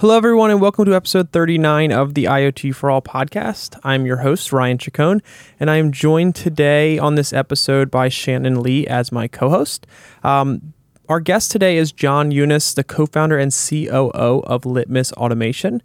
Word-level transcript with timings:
Hello, 0.00 0.16
everyone, 0.16 0.50
and 0.50 0.62
welcome 0.62 0.86
to 0.86 0.94
episode 0.94 1.30
39 1.30 1.92
of 1.92 2.14
the 2.14 2.24
IoT 2.24 2.74
for 2.74 2.90
All 2.90 3.02
podcast. 3.02 3.78
I'm 3.84 4.06
your 4.06 4.16
host, 4.16 4.50
Ryan 4.50 4.78
Chacon, 4.78 5.20
and 5.60 5.70
I 5.70 5.76
am 5.76 5.92
joined 5.92 6.34
today 6.34 6.98
on 6.98 7.16
this 7.16 7.34
episode 7.34 7.90
by 7.90 8.08
Shannon 8.08 8.62
Lee 8.62 8.86
as 8.86 9.12
my 9.12 9.28
co 9.28 9.50
host. 9.50 9.86
Um, 10.24 10.72
our 11.10 11.20
guest 11.20 11.50
today 11.50 11.76
is 11.76 11.92
John 11.92 12.30
Younes, 12.30 12.74
the 12.74 12.82
co 12.82 13.04
founder 13.04 13.36
and 13.38 13.52
COO 13.52 14.40
of 14.46 14.64
Litmus 14.64 15.12
Automation 15.18 15.82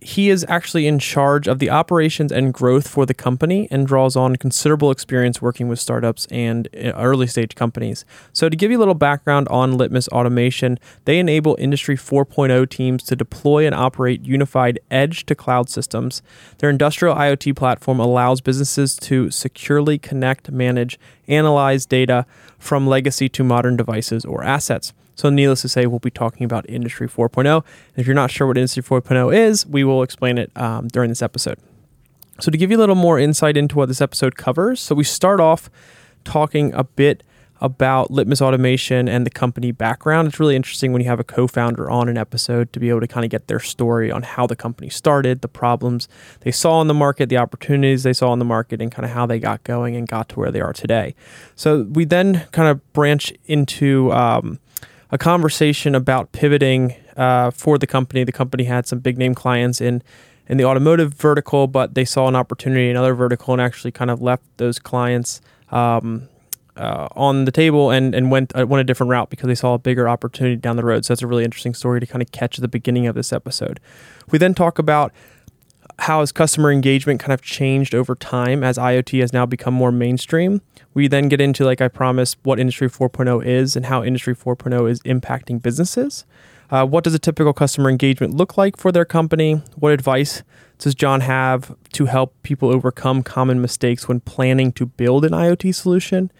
he 0.00 0.30
is 0.30 0.46
actually 0.48 0.86
in 0.86 0.98
charge 0.98 1.48
of 1.48 1.58
the 1.58 1.70
operations 1.70 2.30
and 2.30 2.54
growth 2.54 2.86
for 2.86 3.04
the 3.04 3.14
company 3.14 3.66
and 3.70 3.86
draws 3.86 4.14
on 4.16 4.36
considerable 4.36 4.90
experience 4.90 5.42
working 5.42 5.66
with 5.66 5.80
startups 5.80 6.26
and 6.30 6.68
uh, 6.74 6.92
early 6.96 7.26
stage 7.26 7.54
companies. 7.54 8.04
So, 8.32 8.48
to 8.48 8.56
give 8.56 8.70
you 8.70 8.78
a 8.78 8.80
little 8.80 8.94
background 8.94 9.48
on 9.48 9.76
Litmus 9.76 10.08
Automation, 10.08 10.78
they 11.04 11.18
enable 11.18 11.56
Industry 11.58 11.96
4.0 11.96 12.68
teams 12.70 13.02
to 13.04 13.16
deploy 13.16 13.66
and 13.66 13.74
operate 13.74 14.24
unified 14.24 14.78
edge 14.90 15.26
to 15.26 15.34
cloud 15.34 15.68
systems. 15.68 16.22
Their 16.58 16.70
industrial 16.70 17.16
IoT 17.16 17.56
platform 17.56 17.98
allows 17.98 18.40
businesses 18.40 18.96
to 18.96 19.30
securely 19.30 19.98
connect, 19.98 20.50
manage, 20.50 20.98
analyze 21.26 21.86
data 21.86 22.24
from 22.58 22.86
legacy 22.86 23.28
to 23.30 23.44
modern 23.44 23.76
devices 23.76 24.24
or 24.24 24.44
assets. 24.44 24.92
So, 25.18 25.30
needless 25.30 25.62
to 25.62 25.68
say, 25.68 25.86
we'll 25.86 25.98
be 25.98 26.12
talking 26.12 26.44
about 26.44 26.64
Industry 26.70 27.08
4.0. 27.08 27.44
And 27.56 27.64
if 27.96 28.06
you're 28.06 28.14
not 28.14 28.30
sure 28.30 28.46
what 28.46 28.56
Industry 28.56 28.84
4.0 28.84 29.34
is, 29.34 29.66
we 29.66 29.82
will 29.82 30.04
explain 30.04 30.38
it 30.38 30.52
um, 30.54 30.86
during 30.86 31.08
this 31.08 31.22
episode. 31.22 31.58
So, 32.38 32.52
to 32.52 32.56
give 32.56 32.70
you 32.70 32.76
a 32.76 32.78
little 32.78 32.94
more 32.94 33.18
insight 33.18 33.56
into 33.56 33.74
what 33.74 33.88
this 33.88 34.00
episode 34.00 34.36
covers, 34.36 34.78
so 34.78 34.94
we 34.94 35.02
start 35.02 35.40
off 35.40 35.70
talking 36.22 36.72
a 36.72 36.84
bit 36.84 37.24
about 37.60 38.12
Litmus 38.12 38.40
Automation 38.40 39.08
and 39.08 39.26
the 39.26 39.30
company 39.30 39.72
background. 39.72 40.28
It's 40.28 40.38
really 40.38 40.54
interesting 40.54 40.92
when 40.92 41.02
you 41.02 41.08
have 41.08 41.18
a 41.18 41.24
co 41.24 41.48
founder 41.48 41.90
on 41.90 42.08
an 42.08 42.16
episode 42.16 42.72
to 42.72 42.78
be 42.78 42.88
able 42.88 43.00
to 43.00 43.08
kind 43.08 43.24
of 43.24 43.30
get 43.32 43.48
their 43.48 43.58
story 43.58 44.12
on 44.12 44.22
how 44.22 44.46
the 44.46 44.54
company 44.54 44.88
started, 44.88 45.40
the 45.40 45.48
problems 45.48 46.08
they 46.42 46.52
saw 46.52 46.80
in 46.80 46.86
the 46.86 46.94
market, 46.94 47.28
the 47.28 47.38
opportunities 47.38 48.04
they 48.04 48.12
saw 48.12 48.32
in 48.32 48.38
the 48.38 48.44
market, 48.44 48.80
and 48.80 48.92
kind 48.92 49.04
of 49.04 49.10
how 49.10 49.26
they 49.26 49.40
got 49.40 49.64
going 49.64 49.96
and 49.96 50.06
got 50.06 50.28
to 50.28 50.38
where 50.38 50.52
they 50.52 50.60
are 50.60 50.72
today. 50.72 51.16
So 51.56 51.82
we 51.90 52.04
then 52.04 52.46
kind 52.52 52.68
of 52.68 52.92
branch 52.92 53.32
into 53.46 54.12
um, 54.12 54.60
a 55.10 55.18
conversation 55.18 55.94
about 55.94 56.32
pivoting 56.32 56.94
uh, 57.16 57.50
for 57.50 57.78
the 57.78 57.86
company. 57.86 58.24
The 58.24 58.32
company 58.32 58.64
had 58.64 58.86
some 58.86 59.00
big 59.00 59.18
name 59.18 59.34
clients 59.34 59.80
in 59.80 60.02
in 60.48 60.56
the 60.56 60.64
automotive 60.64 61.12
vertical, 61.12 61.66
but 61.66 61.94
they 61.94 62.06
saw 62.06 62.26
an 62.26 62.34
opportunity 62.34 62.88
in 62.88 62.96
another 62.96 63.14
vertical 63.14 63.52
and 63.52 63.60
actually 63.60 63.92
kind 63.92 64.10
of 64.10 64.22
left 64.22 64.44
those 64.56 64.78
clients 64.78 65.42
um, 65.70 66.26
uh, 66.76 67.06
on 67.12 67.44
the 67.44 67.52
table 67.52 67.90
and 67.90 68.14
and 68.14 68.30
went 68.30 68.52
uh, 68.56 68.66
went 68.66 68.80
a 68.80 68.84
different 68.84 69.10
route 69.10 69.30
because 69.30 69.46
they 69.46 69.54
saw 69.54 69.74
a 69.74 69.78
bigger 69.78 70.08
opportunity 70.08 70.56
down 70.56 70.76
the 70.76 70.84
road. 70.84 71.04
So 71.04 71.12
that's 71.12 71.22
a 71.22 71.26
really 71.26 71.44
interesting 71.44 71.74
story 71.74 72.00
to 72.00 72.06
kind 72.06 72.22
of 72.22 72.32
catch 72.32 72.58
at 72.58 72.62
the 72.62 72.68
beginning 72.68 73.06
of 73.06 73.14
this 73.14 73.32
episode. 73.32 73.80
We 74.30 74.38
then 74.38 74.54
talk 74.54 74.78
about 74.78 75.12
how 76.00 76.20
has 76.20 76.32
customer 76.32 76.70
engagement 76.70 77.20
kind 77.20 77.32
of 77.32 77.42
changed 77.42 77.94
over 77.94 78.14
time 78.14 78.62
as 78.62 78.78
IoT 78.78 79.20
has 79.20 79.32
now 79.32 79.46
become 79.46 79.74
more 79.74 79.92
mainstream. 79.92 80.62
We 80.94 81.08
then 81.08 81.28
get 81.28 81.40
into, 81.40 81.64
like 81.64 81.80
I 81.80 81.88
promised, 81.88 82.38
what 82.44 82.60
Industry 82.60 82.88
4.0 82.88 83.44
is 83.44 83.76
and 83.76 83.86
how 83.86 84.04
Industry 84.04 84.34
4.0 84.34 84.90
is 84.90 85.00
impacting 85.02 85.60
businesses. 85.60 86.24
Uh, 86.70 86.86
what 86.86 87.02
does 87.02 87.14
a 87.14 87.18
typical 87.18 87.52
customer 87.52 87.90
engagement 87.90 88.34
look 88.34 88.56
like 88.56 88.76
for 88.76 88.92
their 88.92 89.04
company? 89.04 89.62
What 89.76 89.92
advice 89.92 90.42
does 90.78 90.94
John 90.94 91.22
have 91.22 91.74
to 91.94 92.06
help 92.06 92.34
people 92.42 92.68
overcome 92.70 93.22
common 93.22 93.60
mistakes 93.60 94.06
when 94.06 94.20
planning 94.20 94.72
to 94.72 94.86
build 94.86 95.24
an 95.24 95.32
IoT 95.32 95.74
solution? 95.74 96.30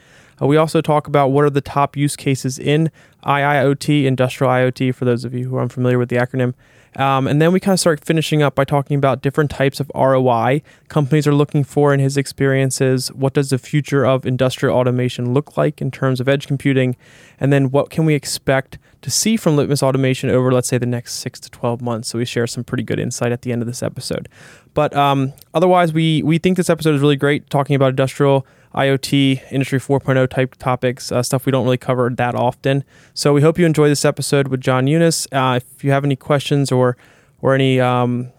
Uh, 0.40 0.46
we 0.46 0.56
also 0.56 0.80
talk 0.80 1.06
about 1.06 1.28
what 1.28 1.44
are 1.44 1.50
the 1.50 1.60
top 1.60 1.96
use 1.96 2.16
cases 2.16 2.58
in 2.58 2.90
IIoT, 3.24 4.04
industrial 4.04 4.52
IoT, 4.52 4.94
for 4.94 5.04
those 5.04 5.24
of 5.24 5.34
you 5.34 5.48
who 5.48 5.56
are 5.56 5.62
unfamiliar 5.62 5.98
with 5.98 6.08
the 6.08 6.16
acronym. 6.16 6.54
Um, 6.96 7.26
and 7.26 7.40
then 7.40 7.52
we 7.52 7.60
kind 7.60 7.74
of 7.74 7.80
start 7.80 8.04
finishing 8.04 8.42
up 8.42 8.54
by 8.54 8.64
talking 8.64 8.96
about 8.96 9.22
different 9.22 9.50
types 9.50 9.78
of 9.78 9.90
ROI 9.94 10.62
companies 10.88 11.26
are 11.26 11.34
looking 11.34 11.62
for 11.62 11.92
in 11.92 12.00
his 12.00 12.16
experiences. 12.16 13.12
What 13.12 13.34
does 13.34 13.50
the 13.50 13.58
future 13.58 14.04
of 14.04 14.26
industrial 14.26 14.76
automation 14.76 15.32
look 15.32 15.56
like 15.56 15.80
in 15.80 15.90
terms 15.90 16.20
of 16.20 16.28
edge 16.28 16.46
computing? 16.46 16.96
And 17.38 17.52
then 17.52 17.70
what 17.70 17.90
can 17.90 18.04
we 18.04 18.14
expect 18.14 18.78
to 19.02 19.10
see 19.10 19.36
from 19.36 19.54
Litmus 19.56 19.82
Automation 19.82 20.30
over, 20.30 20.50
let's 20.50 20.66
say, 20.66 20.78
the 20.78 20.86
next 20.86 21.14
six 21.14 21.38
to 21.40 21.50
12 21.50 21.82
months? 21.82 22.08
So 22.08 22.18
we 22.18 22.24
share 22.24 22.46
some 22.46 22.64
pretty 22.64 22.82
good 22.82 22.98
insight 22.98 23.32
at 23.32 23.42
the 23.42 23.52
end 23.52 23.62
of 23.62 23.68
this 23.68 23.82
episode. 23.82 24.28
But 24.74 24.96
um, 24.96 25.34
otherwise, 25.54 25.92
we, 25.92 26.22
we 26.22 26.38
think 26.38 26.56
this 26.56 26.70
episode 26.70 26.94
is 26.94 27.00
really 27.00 27.16
great 27.16 27.48
talking 27.50 27.76
about 27.76 27.90
industrial 27.90 28.46
IoT, 28.74 29.52
Industry 29.52 29.78
4.0 29.78 30.28
type 30.28 30.56
topics, 30.56 31.10
uh, 31.10 31.22
stuff 31.22 31.46
we 31.46 31.52
don't 31.52 31.64
really 31.64 31.78
cover 31.78 32.10
that 32.10 32.34
often. 32.34 32.84
So 33.14 33.32
we 33.32 33.42
hope 33.42 33.58
you 33.58 33.66
enjoy 33.66 33.88
this 33.88 34.04
episode 34.04 34.48
with 34.48 34.60
John 34.60 34.86
Younes. 34.86 35.26
Uh, 35.32 35.56
if 35.56 35.84
you 35.84 35.90
have 35.90 36.04
any 36.04 36.16
questions 36.16 36.70
or 36.70 36.96
or 37.40 37.54
any 37.54 37.80
um, 37.80 38.32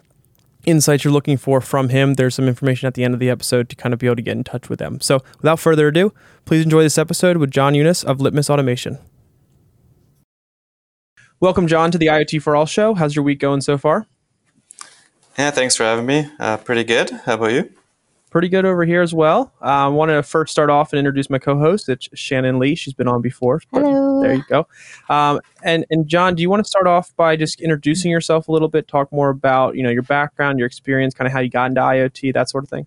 insights 0.66 1.04
you're 1.04 1.14
looking 1.14 1.38
for 1.38 1.62
from 1.62 1.90
him, 1.90 2.16
there's 2.16 2.36
some 2.36 2.48
information 2.48 2.88
at 2.88 2.94
the 2.94 3.04
end 3.04 3.14
of 3.14 3.20
the 3.20 3.30
episode 3.30 3.70
to 3.70 3.76
kind 3.76 3.94
of 3.94 4.00
be 4.00 4.08
able 4.08 4.18
to 4.18 4.22
get 4.22 4.36
in 4.38 4.44
touch 4.44 4.70
with 4.70 4.80
them. 4.80 5.00
So 5.02 5.20
without 5.38 5.60
further 5.60 5.88
ado, 5.88 6.14
please 6.46 6.64
enjoy 6.64 6.84
this 6.84 6.98
episode 6.98 7.38
with 7.38 7.52
John 7.52 7.74
Younes 7.74 8.04
of 8.04 8.20
Litmus 8.20 8.50
Automation. 8.50 8.98
Welcome, 11.40 11.68
John, 11.68 11.90
to 11.92 11.98
the 11.98 12.08
IoT 12.08 12.42
for 12.42 12.56
All 12.56 12.66
show. 12.66 12.94
How's 12.94 13.16
your 13.16 13.24
week 13.24 13.40
going 13.40 13.62
so 13.62 13.78
far? 13.78 14.08
Yeah, 15.38 15.52
thanks 15.52 15.78
for 15.78 15.84
having 15.84 16.06
me. 16.06 16.30
Uh, 16.38 16.58
pretty 16.58 16.84
good. 16.84 17.12
How 17.26 17.36
about 17.36 17.54
you? 17.54 17.70
Pretty 18.30 18.48
good 18.48 18.64
over 18.64 18.86
here 18.86 19.02
as 19.02 19.12
well. 19.12 19.52
Uh, 19.60 19.66
I 19.66 19.88
want 19.88 20.10
to 20.10 20.22
first 20.22 20.52
start 20.52 20.70
off 20.70 20.94
and 20.94 21.00
introduce 21.00 21.32
my 21.32 21.40
co-host. 21.40 21.90
It's 21.90 22.08
Shannon 22.14 22.60
Lee. 22.60 22.76
She's 22.76 22.94
been 22.94 23.08
on 23.08 23.24
before. 23.24 23.60
Hello. 23.72 24.22
There 24.22 24.36
you 24.36 24.44
go. 24.48 24.68
Um, 25.10 25.42
and 25.64 25.84
and 25.90 26.08
John, 26.08 26.36
do 26.36 26.44
you 26.44 26.50
want 26.50 26.64
to 26.64 26.70
start 26.70 26.86
off 26.86 27.16
by 27.16 27.36
just 27.36 27.60
introducing 27.60 28.12
yourself 28.12 28.48
a 28.48 28.52
little 28.52 28.68
bit? 28.68 28.88
Talk 28.88 29.12
more 29.12 29.30
about 29.30 29.76
you 29.76 29.82
know 29.82 29.90
your 29.90 30.04
background, 30.04 30.60
your 30.60 30.68
experience, 30.68 31.16
kind 31.16 31.26
of 31.26 31.32
how 31.32 31.40
you 31.40 31.50
got 31.50 31.72
into 31.72 31.82
IoT, 31.82 32.34
that 32.36 32.50
sort 32.50 32.64
of 32.64 32.70
thing. 32.70 32.86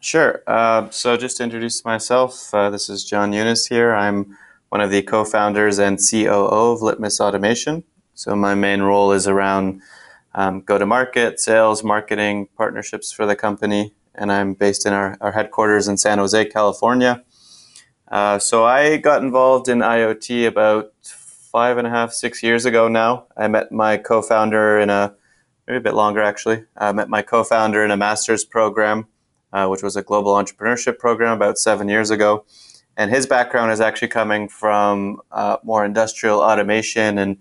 Sure. 0.00 0.42
Uh, 0.46 0.88
so 0.88 1.18
just 1.18 1.36
to 1.38 1.42
introduce 1.42 1.84
myself, 1.84 2.54
uh, 2.54 2.70
this 2.70 2.88
is 2.88 3.04
John 3.04 3.32
Younes 3.32 3.68
here. 3.68 3.94
I'm 3.94 4.38
one 4.70 4.80
of 4.80 4.90
the 4.90 5.02
co-founders 5.02 5.78
and 5.78 5.98
COO 5.98 6.72
of 6.72 6.82
Litmus 6.82 7.20
Automation. 7.20 7.84
So 8.14 8.34
my 8.36 8.54
main 8.54 8.80
role 8.80 9.12
is 9.12 9.26
around 9.26 9.82
um, 10.34 10.60
go-to-market, 10.60 11.40
sales, 11.40 11.82
marketing, 11.82 12.48
partnerships 12.56 13.12
for 13.12 13.26
the 13.26 13.34
company 13.34 13.92
and 14.18 14.30
I'm 14.32 14.54
based 14.54 14.84
in 14.84 14.92
our, 14.92 15.16
our 15.20 15.32
headquarters 15.32 15.88
in 15.88 15.96
San 15.96 16.18
Jose, 16.18 16.44
California. 16.46 17.22
Uh, 18.10 18.38
so 18.38 18.64
I 18.64 18.96
got 18.96 19.22
involved 19.22 19.68
in 19.68 19.78
IoT 19.78 20.46
about 20.46 20.92
five 21.02 21.78
and 21.78 21.86
a 21.86 21.90
half, 21.90 22.12
six 22.12 22.42
years 22.42 22.64
ago 22.64 22.88
now. 22.88 23.26
I 23.36 23.48
met 23.48 23.70
my 23.72 23.96
co-founder 23.96 24.78
in 24.78 24.90
a 24.90 25.14
maybe 25.66 25.78
a 25.78 25.80
bit 25.80 25.94
longer 25.94 26.22
actually. 26.22 26.64
I 26.76 26.92
met 26.92 27.08
my 27.08 27.22
co-founder 27.22 27.84
in 27.84 27.90
a 27.90 27.96
master's 27.96 28.44
program, 28.44 29.06
uh, 29.52 29.66
which 29.68 29.82
was 29.82 29.96
a 29.96 30.02
global 30.02 30.34
entrepreneurship 30.34 30.98
program 30.98 31.36
about 31.36 31.58
seven 31.58 31.88
years 31.88 32.10
ago. 32.10 32.44
And 32.96 33.10
his 33.10 33.26
background 33.26 33.70
is 33.72 33.80
actually 33.80 34.08
coming 34.08 34.48
from 34.48 35.20
uh, 35.30 35.58
more 35.62 35.84
industrial 35.84 36.40
automation 36.40 37.18
and 37.18 37.38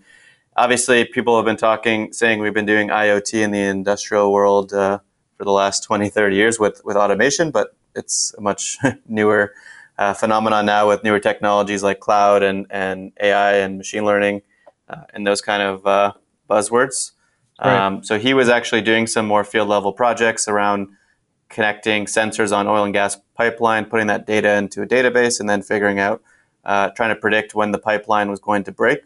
obviously 0.57 1.05
people 1.05 1.35
have 1.35 1.45
been 1.45 1.57
talking 1.57 2.11
saying 2.11 2.39
we've 2.39 2.53
been 2.53 2.65
doing 2.65 2.89
iot 2.89 3.33
in 3.33 3.51
the 3.51 3.61
industrial 3.61 4.33
world 4.33 4.73
uh, 4.73 4.99
for 5.37 5.45
the 5.45 5.51
last 5.51 5.83
20, 5.83 6.09
30 6.09 6.35
years 6.35 6.59
with, 6.59 6.81
with 6.83 6.97
automation, 6.97 7.51
but 7.51 7.75
it's 7.95 8.33
a 8.37 8.41
much 8.41 8.77
newer 9.07 9.53
uh, 9.97 10.13
phenomenon 10.13 10.65
now 10.65 10.87
with 10.87 11.03
newer 11.03 11.19
technologies 11.19 11.83
like 11.83 11.99
cloud 11.99 12.43
and, 12.43 12.67
and 12.69 13.11
AI 13.21 13.57
and 13.57 13.77
machine 13.77 14.05
learning 14.05 14.41
uh, 14.89 15.03
and 15.13 15.25
those 15.25 15.41
kind 15.41 15.61
of 15.61 15.85
uh, 15.85 16.13
buzzwords. 16.49 17.11
Right. 17.63 17.75
Um, 17.75 18.03
so 18.03 18.19
he 18.19 18.33
was 18.33 18.49
actually 18.49 18.81
doing 18.81 19.07
some 19.07 19.25
more 19.25 19.43
field 19.43 19.67
level 19.67 19.91
projects 19.91 20.47
around 20.47 20.89
connecting 21.49 22.05
sensors 22.05 22.55
on 22.55 22.67
oil 22.67 22.83
and 22.83 22.93
gas 22.93 23.17
pipeline, 23.35 23.85
putting 23.85 24.07
that 24.07 24.27
data 24.27 24.55
into 24.55 24.81
a 24.81 24.87
database, 24.87 25.39
and 25.39 25.49
then 25.49 25.61
figuring 25.61 25.99
out, 25.99 26.21
uh, 26.65 26.89
trying 26.89 27.09
to 27.09 27.15
predict 27.15 27.55
when 27.55 27.71
the 27.71 27.79
pipeline 27.79 28.29
was 28.29 28.39
going 28.39 28.63
to 28.65 28.71
break. 28.71 28.99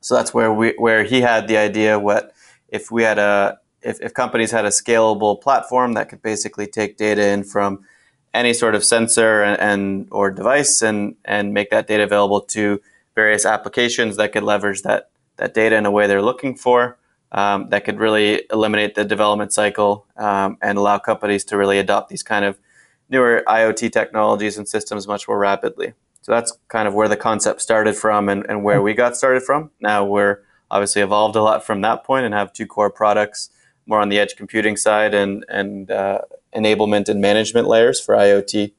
So 0.00 0.16
that's 0.16 0.34
where 0.34 0.52
we 0.52 0.74
where 0.78 1.04
he 1.04 1.20
had 1.20 1.46
the 1.46 1.56
idea 1.56 1.98
what 1.98 2.32
if 2.68 2.90
we 2.90 3.04
had 3.04 3.18
a 3.18 3.58
if, 3.82 4.00
if 4.00 4.14
companies 4.14 4.50
had 4.50 4.64
a 4.64 4.68
scalable 4.68 5.40
platform 5.40 5.94
that 5.94 6.08
could 6.08 6.22
basically 6.22 6.66
take 6.66 6.96
data 6.96 7.26
in 7.26 7.44
from 7.44 7.84
any 8.34 8.54
sort 8.54 8.74
of 8.74 8.84
sensor 8.84 9.42
and, 9.42 9.60
and, 9.60 10.08
or 10.10 10.30
device 10.30 10.82
and 10.82 11.16
and 11.24 11.52
make 11.52 11.70
that 11.70 11.86
data 11.86 12.02
available 12.02 12.40
to 12.40 12.80
various 13.14 13.44
applications 13.44 14.16
that 14.16 14.32
could 14.32 14.42
leverage 14.42 14.82
that 14.82 15.10
that 15.36 15.54
data 15.54 15.76
in 15.76 15.86
a 15.86 15.90
way 15.90 16.06
they're 16.06 16.22
looking 16.22 16.54
for 16.54 16.98
um, 17.32 17.68
that 17.70 17.84
could 17.84 17.98
really 17.98 18.44
eliminate 18.50 18.94
the 18.94 19.04
development 19.04 19.52
cycle 19.52 20.06
um, 20.16 20.58
and 20.62 20.78
allow 20.78 20.98
companies 20.98 21.44
to 21.46 21.56
really 21.56 21.78
adopt 21.78 22.10
these 22.10 22.22
kind 22.22 22.44
of 22.44 22.58
newer 23.08 23.42
IoT 23.46 23.90
technologies 23.92 24.58
and 24.58 24.68
systems 24.68 25.06
much 25.06 25.26
more 25.26 25.38
rapidly. 25.38 25.94
So 26.20 26.32
that's 26.32 26.56
kind 26.68 26.86
of 26.86 26.94
where 26.94 27.08
the 27.08 27.16
concept 27.16 27.60
started 27.60 27.96
from 27.96 28.28
and, 28.28 28.44
and 28.48 28.62
where 28.62 28.80
we 28.80 28.94
got 28.94 29.16
started 29.16 29.42
from. 29.42 29.70
Now 29.80 30.04
we're 30.04 30.40
obviously 30.70 31.02
evolved 31.02 31.36
a 31.36 31.42
lot 31.42 31.64
from 31.64 31.80
that 31.80 32.04
point 32.04 32.24
and 32.24 32.34
have 32.34 32.52
two 32.52 32.66
core 32.66 32.90
products 32.90 33.50
more 33.86 34.00
on 34.00 34.08
the 34.08 34.18
edge 34.18 34.36
computing 34.36 34.76
side 34.76 35.14
and 35.14 35.44
and 35.48 35.90
uh, 35.90 36.20
enablement 36.54 37.08
and 37.08 37.20
management 37.20 37.66
layers 37.68 38.00
for 38.00 38.14
IoT. 38.14 38.72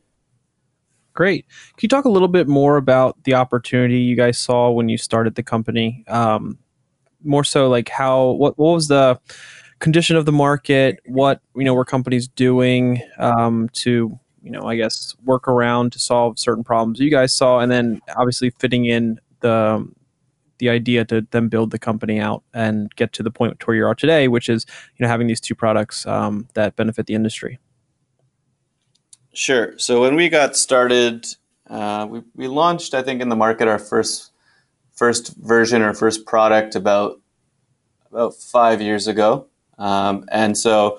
Great. 1.14 1.46
Can 1.78 1.84
you 1.84 1.90
talk 1.90 2.06
a 2.06 2.10
little 2.10 2.28
bit 2.28 2.48
more 2.48 2.78
about 2.78 3.24
the 3.24 3.36
opportunity 3.36 4.00
you 4.00 4.16
guys 4.16 4.38
saw 4.38 4.72
when 4.72 4.90
you 4.90 4.98
started 4.98 5.36
the 5.36 5.44
company? 5.44 6.04
Um, 6.08 6.58
more 7.24 7.44
so 7.44 7.70
like 7.70 7.90
how 7.90 8.32
what 8.32 8.58
what 8.58 8.74
was 8.74 8.88
the 8.88 9.20
condition 9.80 10.16
of 10.16 10.26
the 10.26 10.32
market? 10.32 11.00
What 11.06 11.42
you 11.56 11.64
know 11.64 11.74
were 11.74 11.86
companies 11.86 12.28
doing 12.28 13.02
um, 13.18 13.70
to 13.74 14.20
you 14.42 14.52
know 14.52 14.64
I 14.64 14.76
guess 14.76 15.16
work 15.24 15.48
around 15.48 15.94
to 15.94 16.00
solve 16.00 16.40
certain 16.40 16.64
problems 16.64 17.00
you 17.00 17.12
guys 17.12 17.34
saw, 17.34 17.60
and 17.60 17.72
then 17.72 18.02
obviously 18.16 18.50
fitting 18.52 18.86
in 18.86 19.20
the 19.42 19.88
the 20.64 20.70
idea 20.70 21.04
to 21.04 21.28
then 21.32 21.50
build 21.50 21.72
the 21.72 21.78
company 21.78 22.22
out 22.22 22.42
and 22.54 22.96
get 22.96 23.12
to 23.12 23.22
the 23.22 23.30
point 23.30 23.68
where 23.68 23.76
you 23.76 23.86
are 23.86 23.94
today, 23.94 24.30
which 24.30 24.48
is 24.48 24.66
you 24.98 25.04
know 25.04 25.10
having 25.10 25.28
these 25.28 25.42
two 25.42 25.54
products 25.54 26.06
um, 26.08 26.48
that 26.54 26.78
benefit 26.78 27.06
the 27.06 27.14
industry. 27.14 27.60
Sure. 29.34 29.78
So 29.78 30.00
when 30.00 30.16
we 30.16 30.30
got 30.30 30.56
started, 30.56 31.26
uh, 31.70 32.08
we, 32.10 32.22
we 32.34 32.48
launched, 32.48 32.94
I 32.94 33.02
think, 33.02 33.22
in 33.22 33.28
the 33.28 33.36
market 33.36 33.68
our 33.68 33.80
first 33.80 34.32
first 34.96 35.36
version 35.36 35.82
or 35.82 35.94
first 35.94 36.26
product 36.26 36.76
about 36.76 37.20
about 38.10 38.36
five 38.36 38.82
years 38.82 39.06
ago, 39.08 39.48
um, 39.78 40.24
and 40.32 40.58
so 40.58 40.98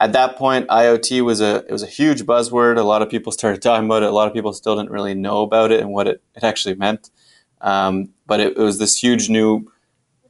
at 0.00 0.12
that 0.12 0.36
point, 0.36 0.66
IoT 0.68 1.24
was 1.24 1.40
a 1.40 1.64
it 1.68 1.70
was 1.70 1.84
a 1.84 1.92
huge 2.00 2.22
buzzword. 2.24 2.78
A 2.78 2.82
lot 2.82 3.00
of 3.00 3.08
people 3.08 3.30
started 3.30 3.62
talking 3.62 3.86
about 3.86 4.02
it. 4.02 4.08
A 4.08 4.12
lot 4.12 4.26
of 4.26 4.34
people 4.34 4.52
still 4.52 4.74
didn't 4.74 4.90
really 4.90 5.14
know 5.14 5.42
about 5.42 5.70
it 5.70 5.78
and 5.78 5.90
what 5.90 6.08
it, 6.08 6.20
it 6.34 6.42
actually 6.42 6.74
meant. 6.74 7.10
Um, 7.60 8.10
but 8.26 8.40
it, 8.40 8.56
it, 8.56 8.60
was 8.60 8.78
this 8.78 9.02
huge 9.02 9.30
new 9.30 9.70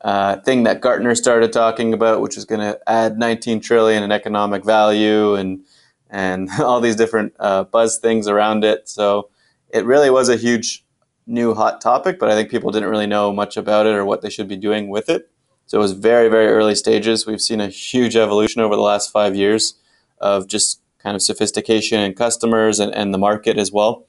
uh, 0.02 0.36
thing 0.40 0.64
that 0.64 0.80
Gartner 0.80 1.14
started 1.14 1.52
talking 1.52 1.92
about, 1.92 2.20
which 2.20 2.36
was 2.36 2.44
going 2.44 2.60
to 2.60 2.78
add 2.86 3.18
19 3.18 3.60
trillion 3.60 4.02
in 4.02 4.12
economic 4.12 4.64
value 4.64 5.34
and 5.34 5.64
and 6.10 6.48
all 6.60 6.80
these 6.80 6.96
different 6.96 7.34
uh, 7.38 7.64
buzz 7.64 7.98
things 7.98 8.28
around 8.28 8.64
it. 8.64 8.88
So 8.88 9.30
it 9.70 9.84
really 9.84 10.10
was 10.10 10.28
a 10.28 10.36
huge 10.36 10.84
new 11.26 11.54
hot 11.54 11.80
topic, 11.80 12.18
but 12.18 12.30
I 12.30 12.34
think 12.34 12.50
people 12.50 12.70
didn't 12.70 12.90
really 12.90 13.06
know 13.06 13.32
much 13.32 13.56
about 13.56 13.86
it 13.86 13.94
or 13.94 14.04
what 14.04 14.22
they 14.22 14.30
should 14.30 14.48
be 14.48 14.56
doing 14.56 14.88
with 14.88 15.08
it. 15.08 15.30
So 15.66 15.78
it 15.78 15.80
was 15.80 15.92
very, 15.92 16.28
very 16.28 16.48
early 16.48 16.74
stages. 16.74 17.26
We've 17.26 17.40
seen 17.40 17.60
a 17.60 17.68
huge 17.68 18.16
evolution 18.16 18.60
over 18.60 18.76
the 18.76 18.82
last 18.82 19.10
five 19.10 19.34
years 19.34 19.74
of 20.18 20.46
just 20.46 20.80
kind 20.98 21.16
of 21.16 21.22
sophistication 21.22 22.00
in 22.00 22.14
customers 22.14 22.78
and, 22.78 22.94
and 22.94 23.12
the 23.12 23.18
market 23.18 23.58
as 23.58 23.72
well, 23.72 24.06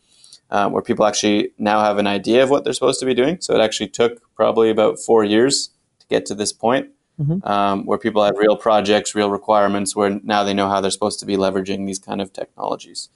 um, 0.51 0.71
where 0.71 0.81
people 0.81 1.05
actually 1.05 1.51
now 1.57 1.81
have 1.81 1.97
an 1.97 2.07
idea 2.07 2.43
of 2.43 2.49
what 2.49 2.63
they're 2.63 2.73
supposed 2.73 2.99
to 2.99 3.05
be 3.05 3.13
doing. 3.13 3.37
So 3.39 3.53
it 3.55 3.61
actually 3.61 3.89
took 3.89 4.21
probably 4.35 4.69
about 4.69 4.99
four 4.99 5.23
years 5.23 5.69
to 5.99 6.07
get 6.07 6.25
to 6.27 6.35
this 6.35 6.53
point. 6.53 6.89
Mm-hmm. 7.19 7.47
Um, 7.47 7.85
where 7.85 7.97
people 7.97 8.25
have 8.25 8.37
real 8.37 8.57
projects, 8.57 9.15
real 9.15 9.29
requirements, 9.29 9.95
where 9.95 10.19
now 10.23 10.43
they 10.43 10.53
know 10.53 10.67
how 10.67 10.81
they're 10.81 10.91
supposed 10.91 11.21
to 11.21 11.25
be 11.25 11.37
leveraging 11.37 11.87
these 11.87 11.97
kind 11.97 12.19
of 12.19 12.33
technologies. 12.33 13.07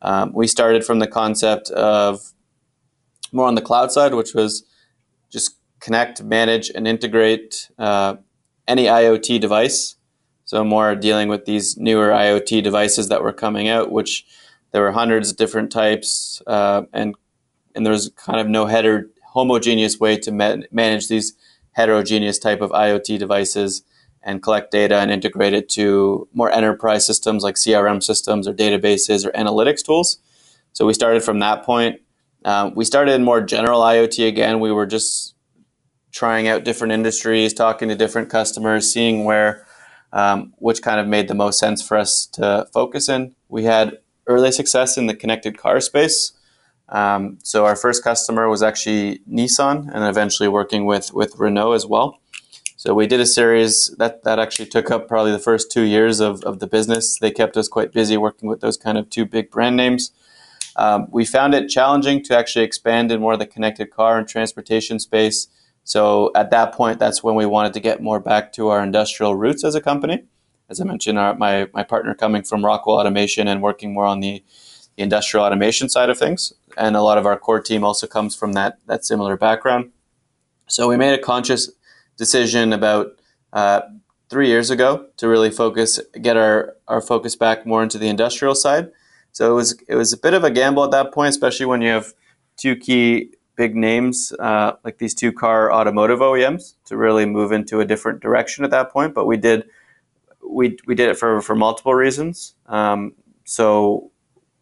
Um, 0.00 0.32
we 0.32 0.46
started 0.46 0.86
from 0.86 1.00
the 1.00 1.06
concept 1.06 1.70
of 1.70 2.32
more 3.30 3.46
on 3.46 3.54
the 3.54 3.60
cloud 3.60 3.92
side, 3.92 4.14
which 4.14 4.32
was 4.32 4.64
just 5.30 5.56
connect, 5.80 6.22
manage, 6.22 6.70
and 6.70 6.88
integrate 6.88 7.70
uh, 7.78 8.16
any 8.66 8.86
IoT 8.86 9.40
device. 9.40 9.96
So 10.44 10.64
more 10.64 10.94
dealing 10.94 11.28
with 11.28 11.44
these 11.44 11.76
newer 11.76 12.08
IoT 12.08 12.62
devices 12.62 13.08
that 13.08 13.22
were 13.22 13.32
coming 13.32 13.68
out, 13.68 13.90
which 13.90 14.26
there 14.72 14.82
were 14.82 14.92
hundreds 14.92 15.30
of 15.30 15.36
different 15.36 15.70
types, 15.70 16.42
uh, 16.46 16.82
and 16.92 17.14
and 17.74 17.86
there 17.86 17.92
was 17.92 18.10
kind 18.16 18.40
of 18.40 18.48
no 18.48 18.66
header 18.66 19.08
homogeneous 19.32 19.98
way 19.98 20.16
to 20.18 20.32
ma- 20.32 20.56
manage 20.70 21.08
these 21.08 21.34
heterogeneous 21.72 22.38
type 22.38 22.60
of 22.60 22.70
IoT 22.70 23.18
devices 23.18 23.82
and 24.22 24.42
collect 24.42 24.70
data 24.70 24.98
and 24.98 25.10
integrate 25.10 25.54
it 25.54 25.68
to 25.70 26.28
more 26.34 26.50
enterprise 26.50 27.06
systems 27.06 27.42
like 27.42 27.54
CRM 27.54 28.02
systems 28.02 28.46
or 28.46 28.52
databases 28.52 29.26
or 29.26 29.30
analytics 29.32 29.84
tools. 29.84 30.18
So 30.72 30.86
we 30.86 30.94
started 30.94 31.22
from 31.22 31.38
that 31.40 31.64
point. 31.64 32.00
Um, 32.44 32.74
we 32.74 32.84
started 32.84 33.14
in 33.14 33.24
more 33.24 33.40
general 33.40 33.80
IoT 33.80 34.28
again. 34.28 34.60
We 34.60 34.70
were 34.70 34.86
just 34.86 35.34
trying 36.12 36.46
out 36.46 36.64
different 36.64 36.92
industries, 36.92 37.54
talking 37.54 37.88
to 37.88 37.94
different 37.94 38.28
customers, 38.28 38.92
seeing 38.92 39.24
where 39.24 39.66
um, 40.12 40.52
which 40.58 40.82
kind 40.82 41.00
of 41.00 41.06
made 41.06 41.28
the 41.28 41.34
most 41.34 41.58
sense 41.58 41.86
for 41.86 41.96
us 41.96 42.26
to 42.26 42.66
focus 42.72 43.08
in. 43.08 43.34
We 43.48 43.64
had 43.64 43.98
early 44.32 44.52
success 44.52 44.96
in 44.96 45.06
the 45.06 45.14
connected 45.14 45.58
car 45.58 45.80
space. 45.80 46.32
Um, 46.88 47.38
so 47.42 47.64
our 47.64 47.76
first 47.76 48.04
customer 48.04 48.48
was 48.48 48.62
actually 48.62 49.20
Nissan, 49.30 49.90
and 49.92 50.04
eventually 50.04 50.48
working 50.48 50.84
with 50.84 51.12
with 51.14 51.38
Renault 51.38 51.72
as 51.72 51.86
well. 51.86 52.18
So 52.76 52.94
we 52.94 53.06
did 53.06 53.20
a 53.20 53.26
series 53.26 53.94
that 53.98 54.24
that 54.24 54.38
actually 54.38 54.66
took 54.66 54.90
up 54.90 55.06
probably 55.08 55.32
the 55.32 55.38
first 55.38 55.70
two 55.70 55.82
years 55.82 56.20
of, 56.20 56.42
of 56.42 56.58
the 56.58 56.66
business. 56.66 57.18
They 57.18 57.30
kept 57.30 57.56
us 57.56 57.68
quite 57.68 57.92
busy 57.92 58.16
working 58.16 58.48
with 58.48 58.60
those 58.60 58.76
kind 58.76 58.98
of 58.98 59.08
two 59.08 59.24
big 59.24 59.50
brand 59.50 59.76
names. 59.76 60.10
Um, 60.76 61.06
we 61.10 61.24
found 61.24 61.54
it 61.54 61.68
challenging 61.68 62.24
to 62.24 62.36
actually 62.36 62.64
expand 62.64 63.12
in 63.12 63.20
more 63.20 63.34
of 63.34 63.38
the 63.38 63.46
connected 63.46 63.90
car 63.90 64.18
and 64.18 64.26
transportation 64.26 64.98
space. 64.98 65.48
So 65.84 66.30
at 66.34 66.50
that 66.50 66.72
point, 66.72 66.98
that's 66.98 67.22
when 67.22 67.34
we 67.34 67.46
wanted 67.46 67.72
to 67.74 67.80
get 67.80 68.02
more 68.02 68.20
back 68.20 68.52
to 68.54 68.68
our 68.68 68.82
industrial 68.82 69.34
roots 69.34 69.64
as 69.64 69.74
a 69.74 69.80
company. 69.80 70.24
As 70.68 70.80
I 70.80 70.84
mentioned, 70.84 71.18
our, 71.18 71.34
my, 71.34 71.68
my 71.72 71.82
partner 71.82 72.14
coming 72.14 72.42
from 72.42 72.64
Rockwell 72.64 72.98
Automation 72.98 73.48
and 73.48 73.62
working 73.62 73.92
more 73.92 74.06
on 74.06 74.20
the, 74.20 74.42
the 74.96 75.02
industrial 75.02 75.44
automation 75.44 75.88
side 75.88 76.10
of 76.10 76.18
things. 76.18 76.52
And 76.76 76.96
a 76.96 77.02
lot 77.02 77.18
of 77.18 77.26
our 77.26 77.38
core 77.38 77.60
team 77.60 77.84
also 77.84 78.06
comes 78.06 78.34
from 78.34 78.54
that, 78.54 78.78
that 78.86 79.04
similar 79.04 79.36
background. 79.36 79.90
So 80.66 80.88
we 80.88 80.96
made 80.96 81.12
a 81.12 81.22
conscious 81.22 81.70
decision 82.16 82.72
about 82.72 83.08
uh, 83.52 83.82
three 84.30 84.48
years 84.48 84.70
ago 84.70 85.06
to 85.18 85.28
really 85.28 85.50
focus, 85.50 86.00
get 86.20 86.36
our, 86.36 86.76
our 86.88 87.02
focus 87.02 87.36
back 87.36 87.66
more 87.66 87.82
into 87.82 87.98
the 87.98 88.08
industrial 88.08 88.54
side. 88.54 88.90
So 89.32 89.50
it 89.50 89.54
was 89.54 89.82
it 89.88 89.94
was 89.94 90.12
a 90.12 90.18
bit 90.18 90.34
of 90.34 90.44
a 90.44 90.50
gamble 90.50 90.84
at 90.84 90.90
that 90.90 91.12
point, 91.12 91.30
especially 91.30 91.66
when 91.66 91.80
you 91.80 91.88
have 91.88 92.12
two 92.56 92.76
key 92.76 93.30
big 93.56 93.74
names 93.74 94.32
uh, 94.38 94.72
like 94.84 94.98
these 94.98 95.14
two 95.14 95.32
car 95.32 95.72
automotive 95.72 96.20
OEMs 96.20 96.74
to 96.84 96.96
really 96.96 97.26
move 97.26 97.52
into 97.52 97.80
a 97.80 97.84
different 97.84 98.20
direction 98.20 98.64
at 98.64 98.70
that 98.70 98.92
point. 98.92 99.14
But 99.14 99.26
we 99.26 99.36
did 99.38 99.64
we 100.48 100.78
we 100.86 100.94
did 100.94 101.08
it 101.08 101.18
for 101.18 101.40
for 101.40 101.54
multiple 101.54 101.94
reasons. 101.94 102.54
Um, 102.66 103.14
so 103.44 104.10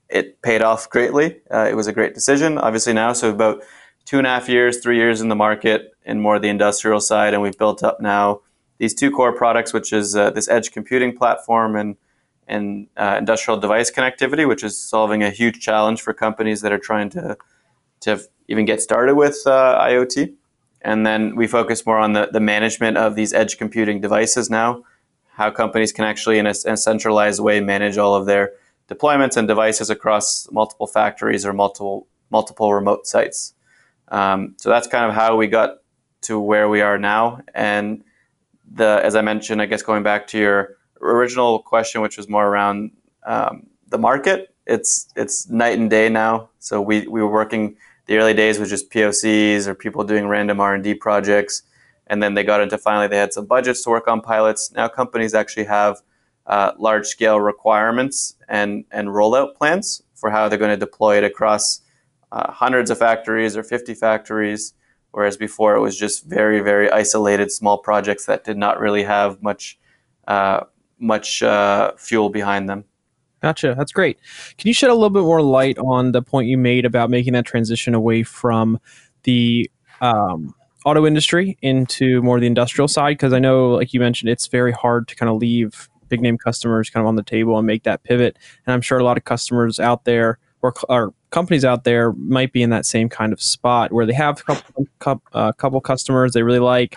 it 0.09 0.43
paid 0.43 0.62
off 0.62 0.88
greatly. 0.91 1.41
Uh, 1.53 1.69
it 1.71 1.75
was 1.75 1.87
a 1.87 1.93
great 1.93 2.15
decision. 2.15 2.59
Obviously 2.59 2.93
now, 2.93 3.12
so 3.12 3.31
about 3.31 3.62
two 4.05 4.19
and 4.19 4.27
a 4.27 4.31
half 4.31 4.49
years, 4.49 4.79
three 4.79 4.97
years 4.97 5.21
in 5.21 5.29
the 5.29 5.37
market 5.37 5.93
and 6.05 6.21
more 6.21 6.38
the 6.38 6.49
industrial 6.49 7.00
side, 7.00 7.32
and 7.32 7.43
we've 7.43 7.59
built 7.59 7.82
up 7.82 8.00
now 8.00 8.41
these 8.79 8.94
two 8.94 9.11
core 9.11 9.32
products, 9.32 9.73
which 9.73 9.93
is 9.93 10.17
uh, 10.17 10.31
this 10.31 10.49
edge 10.49 10.73
computing 10.73 11.17
platform 11.17 11.77
and 11.77 11.97
and 12.49 12.88
uh, 12.97 13.15
industrial 13.17 13.61
device 13.61 13.93
connectivity, 13.93 14.49
which 14.49 14.65
is 14.65 14.76
solving 14.76 15.23
a 15.23 15.31
huge 15.31 15.61
challenge 15.61 16.03
for 16.03 16.12
companies 16.12 16.62
that 16.62 16.73
are 16.73 16.79
trying 16.79 17.09
to 17.11 17.37
to 18.00 18.21
even 18.49 18.65
get 18.65 18.81
started 18.81 19.15
with 19.15 19.43
uh, 19.47 19.79
IoT. 19.81 20.35
And 20.83 21.06
then 21.06 21.37
we 21.37 21.47
focus 21.47 21.85
more 21.85 21.99
on 21.99 22.15
the, 22.15 22.31
the 22.33 22.41
management 22.41 22.97
of 22.97 23.15
these 23.15 23.35
edge 23.35 23.59
computing 23.59 24.00
devices 24.00 24.49
now, 24.49 24.83
how 25.32 25.50
companies 25.50 25.93
can 25.93 26.05
actually, 26.05 26.38
in 26.38 26.47
a, 26.47 26.55
a 26.66 26.76
centralized 26.76 27.40
way, 27.40 27.61
manage 27.61 27.99
all 27.99 28.14
of 28.14 28.26
their 28.26 28.52
deployments 28.88 29.37
and 29.37 29.47
devices 29.47 29.90
across 29.90 30.50
multiple 30.50 30.87
factories 30.87 31.47
or 31.47 31.52
multiple 31.52 32.07
multiple 32.31 32.73
remote 32.73 33.07
sites. 33.07 33.55
Um, 34.09 34.55
so 34.57 34.69
that's 34.69 34.87
kind 34.87 35.07
of 35.07 35.14
how 35.14 35.37
we 35.37 35.47
got 35.47 35.78
to 36.23 36.38
where 36.38 36.69
we 36.69 36.81
are 36.81 36.99
now. 36.99 37.40
And 37.55 38.05
the, 38.73 39.00
as 39.02 39.16
I 39.16 39.23
mentioned, 39.23 39.61
I 39.61 39.66
guess 39.66 39.83
going 39.83 40.02
back 40.02 40.26
to 40.28 40.38
your 40.38 40.76
original 41.00 41.61
question, 41.61 42.00
which 42.02 42.16
was 42.16 42.28
more 42.28 42.47
around 42.47 42.93
um, 43.26 43.66
the 43.88 43.99
market, 43.99 44.55
it's 44.66 45.09
it's 45.16 45.49
night 45.49 45.78
and 45.78 45.90
day 45.90 46.09
now. 46.09 46.50
So 46.59 46.81
we, 46.81 47.07
we 47.09 47.21
were 47.21 47.31
working 47.31 47.76
the 48.07 48.19
early 48.19 48.35
days 48.35 48.59
was 48.59 48.71
just 48.71 48.90
POCs 48.90 49.66
or 49.66 49.75
people 49.75 50.05
doing 50.05 50.26
random 50.28 50.61
R 50.61 50.75
and 50.75 50.85
D 50.85 50.95
projects, 50.95 51.62
and 52.11 52.21
then 52.23 52.35
they 52.35 52.43
got 52.43 52.61
into 52.61 52.76
finally 52.76 53.07
they 53.07 53.17
had 53.17 53.33
some 53.33 53.47
budgets 53.47 53.83
to 53.85 53.90
work 53.90 54.09
on 54.09 54.21
pilots. 54.21 54.73
Now 54.73 54.88
companies 54.88 55.33
actually 55.33 55.64
have 55.64 56.02
uh, 56.47 56.73
large 56.76 57.07
scale 57.07 57.40
requirements 57.40 58.35
and 58.49 58.85
and 58.90 59.09
rollout 59.09 59.55
plans 59.55 60.02
for 60.14 60.29
how 60.29 60.49
they're 60.49 60.59
going 60.59 60.73
to 60.73 60.76
deploy 60.76 61.17
it 61.17 61.25
across 61.25 61.81
uh, 62.33 62.50
hundreds 62.50 62.90
of 62.90 62.99
factories 62.99 63.57
or 63.57 63.62
50 63.62 63.95
factories 63.95 64.75
whereas 65.12 65.37
before 65.37 65.75
it 65.76 65.81
was 65.81 65.97
just 65.97 66.26
very 66.26 66.61
very 66.61 66.90
isolated 66.90 67.50
small 67.52 67.79
projects 67.79 68.26
that 68.26 68.45
did 68.45 68.59
not 68.59 68.81
really 68.81 69.05
have 69.05 69.40
much 69.43 69.79
uh, 70.26 70.61
much 70.99 71.43
uh, 71.43 71.93
fuel 71.97 72.29
behind 72.29 72.69
them. 72.69 72.85
Gotcha. 73.40 73.75
That's 73.76 73.93
great. 73.93 74.19
Can 74.59 74.69
you 74.69 74.75
shed 74.75 74.90
a 74.90 74.95
little 74.95 75.09
bit 75.09 75.23
more 75.23 75.40
light 75.40 75.79
on 75.79 76.12
the 76.12 76.21
point 76.21 76.49
you 76.49 76.59
made 76.59 76.85
about 76.85 77.09
making 77.09 77.33
that 77.33 77.47
transition 77.47 77.95
away 77.95 78.23
from 78.23 78.79
the 79.23 79.71
um, 80.02 80.55
auto 80.85 81.07
industry 81.07 81.59
into 81.63 82.23
more 82.23 82.41
the 82.41 82.47
industrial 82.47 82.89
side? 82.89 83.17
Because 83.17 83.33
I 83.33 83.39
know, 83.39 83.71
like 83.71 83.93
you 83.93 84.01
mentioned, 84.01 84.31
it's 84.31 84.47
very 84.47 84.73
hard 84.73 85.09
to 85.09 85.17
kind 85.17 85.31
of 85.31 85.37
leave 85.37 85.89
big 86.09 86.21
name 86.21 86.37
customers 86.37 86.91
kind 86.91 87.03
of 87.03 87.09
on 87.09 87.17
the 87.17 87.23
table 87.23 87.57
and 87.57 87.67
make 87.67 87.85
that 87.85 88.03
pivot. 88.03 88.37
And 88.67 88.75
I'm 88.75 88.81
sure 88.81 88.99
a 88.99 89.05
lot 89.05 89.17
of 89.17 89.25
customers 89.25 89.79
out 89.79 90.05
there 90.05 90.39
or, 90.63 90.75
or 90.89 91.15
companies 91.31 91.65
out 91.65 91.85
there 91.85 92.13
might 92.13 92.53
be 92.53 92.63
in 92.63 92.71
that 92.71 92.85
same 92.85 93.09
kind 93.09 93.33
of 93.33 93.41
spot 93.41 93.93
where 93.93 94.05
they 94.05 94.13
have 94.13 94.43
a 94.49 94.57
couple, 94.99 95.23
uh, 95.33 95.53
couple 95.53 95.81
customers 95.81 96.33
they 96.33 96.43
really 96.43 96.59
like 96.59 96.97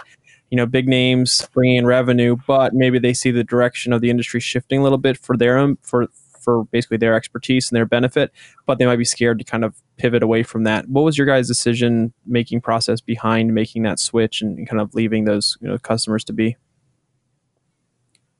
you 0.50 0.58
know 0.58 0.68
big 0.68 0.88
names 0.88 1.48
bringing 1.52 1.78
in 1.78 1.86
revenue, 1.88 2.36
but 2.46 2.76
maybe 2.76 3.00
they 3.00 3.12
see 3.12 3.32
the 3.32 3.44
direction 3.44 3.92
of 3.92 4.02
the 4.02 4.12
industry 4.12 4.40
shifting 4.40 4.80
a 4.80 4.84
little 4.84 5.00
bit 5.00 5.18
for 5.18 5.36
their 5.36 5.58
own 5.58 5.78
for 5.82 6.08
for 6.40 6.66
basically 6.66 6.98
their 6.98 7.16
expertise 7.16 7.72
and 7.72 7.76
their 7.76 7.88
benefit, 7.88 8.32
but 8.68 8.78
they 8.78 8.86
might 8.86 8.98
be 8.98 9.06
scared 9.06 9.40
to 9.40 9.46
kind 9.46 9.66
of 9.66 9.74
pivot 9.98 10.24
away 10.24 10.44
from 10.44 10.64
that. 10.64 10.88
What 10.88 11.04
was 11.04 11.18
your 11.18 11.28
guys' 11.28 11.48
decision 11.48 12.14
making 12.26 12.62
process 12.62 13.02
behind 13.02 13.54
making 13.54 13.84
that 13.84 14.00
switch 14.00 14.42
and 14.42 14.68
kind 14.68 14.82
of 14.82 14.94
leaving 14.96 15.26
those 15.26 15.58
you 15.62 15.68
know, 15.68 15.78
customers 15.78 16.24
to 16.26 16.34
be? 16.34 16.58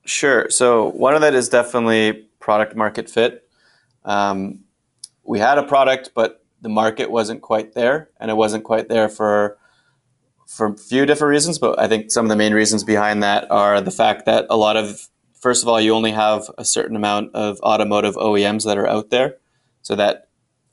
Sure. 0.04 0.50
So 0.50 0.90
one 0.90 1.14
of 1.14 1.20
that 1.22 1.34
is 1.34 1.48
definitely 1.48 2.26
product 2.40 2.76
market 2.76 3.08
fit. 3.08 3.48
Um, 4.04 4.60
we 5.22 5.38
had 5.38 5.56
a 5.56 5.62
product, 5.62 6.10
but 6.14 6.44
the 6.60 6.68
market 6.68 7.10
wasn't 7.10 7.40
quite 7.40 7.74
there, 7.74 8.10
and 8.20 8.30
it 8.30 8.34
wasn't 8.34 8.64
quite 8.64 8.88
there 8.88 9.08
for 9.08 9.56
for 10.46 10.66
a 10.66 10.76
few 10.76 11.06
different 11.06 11.30
reasons. 11.30 11.58
But 11.58 11.78
I 11.78 11.88
think 11.88 12.10
some 12.10 12.26
of 12.26 12.28
the 12.28 12.36
main 12.36 12.52
reasons 12.52 12.84
behind 12.84 13.22
that 13.22 13.50
are 13.50 13.80
the 13.80 13.90
fact 13.90 14.26
that 14.26 14.46
a 14.50 14.56
lot 14.56 14.76
of 14.76 15.08
first 15.40 15.62
of 15.62 15.68
all, 15.68 15.80
you 15.80 15.94
only 15.94 16.12
have 16.12 16.50
a 16.58 16.64
certain 16.64 16.96
amount 16.96 17.34
of 17.34 17.60
automotive 17.60 18.16
OEMs 18.16 18.64
that 18.64 18.78
are 18.78 18.86
out 18.86 19.10
there, 19.10 19.36
so 19.82 19.94
that 19.94 20.23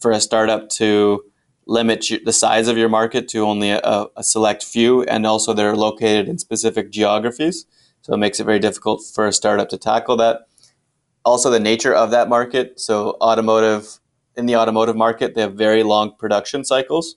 for 0.01 0.11
a 0.11 0.19
startup 0.19 0.69
to 0.69 1.23
limit 1.67 2.05
the 2.25 2.33
size 2.33 2.67
of 2.67 2.77
your 2.77 2.89
market 2.89 3.27
to 3.29 3.39
only 3.39 3.69
a, 3.69 4.07
a 4.17 4.23
select 4.23 4.63
few, 4.63 5.03
and 5.03 5.25
also 5.25 5.53
they're 5.53 5.75
located 5.75 6.27
in 6.27 6.37
specific 6.37 6.91
geographies. 6.91 7.65
So 8.01 8.13
it 8.13 8.17
makes 8.17 8.39
it 8.39 8.45
very 8.45 8.59
difficult 8.59 9.03
for 9.13 9.27
a 9.27 9.33
startup 9.33 9.69
to 9.69 9.77
tackle 9.77 10.17
that. 10.17 10.47
Also, 11.23 11.51
the 11.51 11.59
nature 11.59 11.93
of 11.93 12.09
that 12.11 12.29
market. 12.29 12.79
So, 12.79 13.15
automotive 13.21 13.99
in 14.35 14.47
the 14.47 14.55
automotive 14.55 14.95
market, 14.95 15.35
they 15.35 15.41
have 15.41 15.53
very 15.53 15.83
long 15.83 16.15
production 16.17 16.65
cycles. 16.65 17.15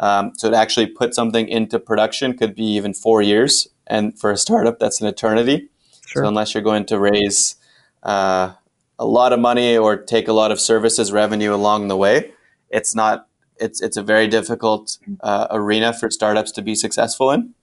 Um, 0.00 0.32
so, 0.34 0.50
to 0.50 0.56
actually 0.56 0.86
put 0.86 1.14
something 1.14 1.46
into 1.46 1.78
production 1.78 2.36
could 2.36 2.56
be 2.56 2.64
even 2.64 2.92
four 2.92 3.22
years, 3.22 3.68
and 3.86 4.18
for 4.18 4.32
a 4.32 4.36
startup, 4.36 4.80
that's 4.80 5.00
an 5.00 5.06
eternity. 5.06 5.68
Sure. 6.06 6.24
So, 6.24 6.28
unless 6.28 6.54
you're 6.54 6.62
going 6.64 6.86
to 6.86 6.98
raise 6.98 7.54
uh, 8.02 8.54
a 8.98 9.06
lot 9.06 9.32
of 9.32 9.40
money 9.40 9.76
or 9.76 9.96
take 9.96 10.28
a 10.28 10.32
lot 10.32 10.50
of 10.50 10.60
services 10.60 11.12
revenue 11.12 11.54
along 11.54 11.88
the 11.88 11.96
way, 11.96 12.32
it's 12.70 12.94
not. 12.94 13.28
It's 13.58 13.80
it's 13.80 13.96
a 13.96 14.02
very 14.02 14.28
difficult 14.28 14.98
uh, 15.20 15.46
arena 15.50 15.94
for 15.94 16.10
startups 16.10 16.52
to 16.52 16.62
be 16.62 16.74
successful 16.74 17.30
in. 17.30 17.54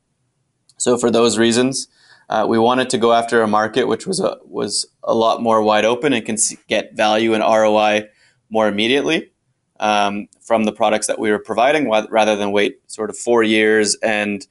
So, 0.78 0.98
for 0.98 1.12
those 1.12 1.38
reasons, 1.38 1.88
uh, 2.30 2.46
we 2.48 2.58
wanted 2.58 2.90
to 2.92 2.98
go 2.98 3.14
after 3.14 3.42
a 3.42 3.48
market 3.48 3.88
which 3.88 4.08
was 4.08 4.20
a, 4.20 4.38
was 4.46 4.88
a 5.04 5.14
lot 5.14 5.42
more 5.42 5.62
wide 5.62 5.86
open 5.86 6.14
and 6.14 6.26
can 6.26 6.38
see, 6.38 6.58
get 6.68 6.96
value 6.96 7.34
and 7.34 7.44
ROI 7.44 8.08
more 8.50 8.68
immediately 8.68 9.32
um, 9.80 10.28
from 10.42 10.64
the 10.64 10.72
products 10.72 11.08
that 11.08 11.20
we 11.20 11.30
were 11.30 11.40
providing, 11.40 11.90
rather 11.90 12.36
than 12.36 12.52
wait 12.52 12.80
sort 12.88 13.10
of 13.10 13.18
four 13.18 13.44
years 13.44 13.96
and 14.02 14.48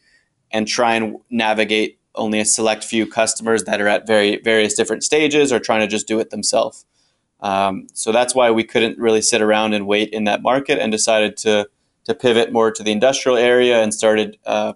and 0.53 0.69
try 0.69 0.95
and 0.95 1.17
navigate 1.31 1.99
only 2.15 2.41
a 2.41 2.45
select 2.45 2.85
few 2.85 3.07
customers 3.07 3.65
that 3.65 3.81
are 3.81 3.89
at 3.89 4.07
very 4.07 4.41
various 4.43 4.75
different 4.75 5.05
stages 5.05 5.53
or 5.53 5.59
trying 5.59 5.81
to 5.81 5.87
just 5.87 6.07
do 6.07 6.19
it 6.21 6.31
themselves. 6.31 6.85
Um, 7.41 7.87
so 7.93 8.13
that's 8.13 8.35
why 8.35 8.51
we 8.51 8.65
couldn't 8.65 8.99
really 8.99 9.23
sit 9.23 9.43
around 9.43 9.75
and 9.75 9.87
wait 9.87 10.11
in 10.11 10.25
that 10.25 10.43
market 10.43 10.79
and 10.79 10.93
decided 10.93 11.37
to 11.39 11.69
to 12.05 12.15
pivot 12.15 12.53
more 12.53 12.71
to 12.71 12.83
the 12.83 12.93
industrial 12.93 13.39
area 13.39 13.83
and 13.83 13.95
started 13.95 14.37
uh, 14.45 14.73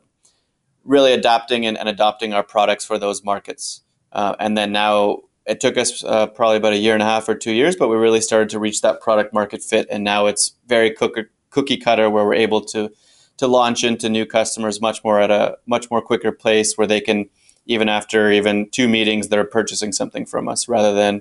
really 0.84 1.12
adapting 1.12 1.66
and, 1.66 1.76
and 1.76 1.88
adopting 1.88 2.32
our 2.32 2.42
products 2.42 2.84
for 2.84 2.98
those 2.98 3.24
markets. 3.24 3.82
Uh, 4.12 4.34
and 4.38 4.56
then 4.56 4.72
now 4.72 5.18
it 5.46 5.60
took 5.60 5.76
us 5.76 6.04
uh, 6.04 6.26
probably 6.28 6.56
about 6.56 6.72
a 6.72 6.78
year 6.78 6.94
and 6.94 7.02
a 7.02 7.06
half 7.06 7.28
or 7.28 7.34
two 7.34 7.52
years, 7.52 7.76
but 7.76 7.88
we 7.88 7.96
really 7.96 8.20
started 8.20 8.48
to 8.50 8.58
reach 8.58 8.80
that 8.80 9.00
product 9.00 9.32
market 9.32 9.62
fit. 9.62 9.86
And 9.90 10.04
now 10.04 10.26
it's 10.26 10.52
very 10.66 10.90
cookie, 10.90 11.24
cookie 11.50 11.76
cutter 11.76 12.08
where 12.08 12.24
we're 12.24 12.34
able 12.34 12.60
to 12.66 12.90
to 13.38 13.46
launch 13.46 13.84
into 13.84 14.08
new 14.08 14.26
customers 14.26 14.80
much 14.80 15.02
more 15.04 15.20
at 15.20 15.30
a 15.30 15.56
much 15.66 15.90
more 15.90 16.00
quicker 16.00 16.32
pace 16.32 16.76
where 16.76 16.86
they 16.86 17.00
can 17.00 17.28
even 17.66 17.88
after 17.88 18.30
even 18.30 18.68
two 18.70 18.88
meetings 18.88 19.28
they're 19.28 19.44
purchasing 19.44 19.92
something 19.92 20.24
from 20.24 20.48
us 20.48 20.68
rather 20.68 20.94
than 20.94 21.20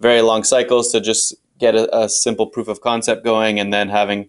very 0.00 0.20
long 0.20 0.44
cycles 0.44 0.92
to 0.92 1.00
just 1.00 1.34
get 1.58 1.74
a, 1.74 1.96
a 1.96 2.08
simple 2.08 2.46
proof 2.46 2.68
of 2.68 2.80
concept 2.80 3.24
going 3.24 3.58
and 3.58 3.72
then 3.72 3.88
having 3.88 4.28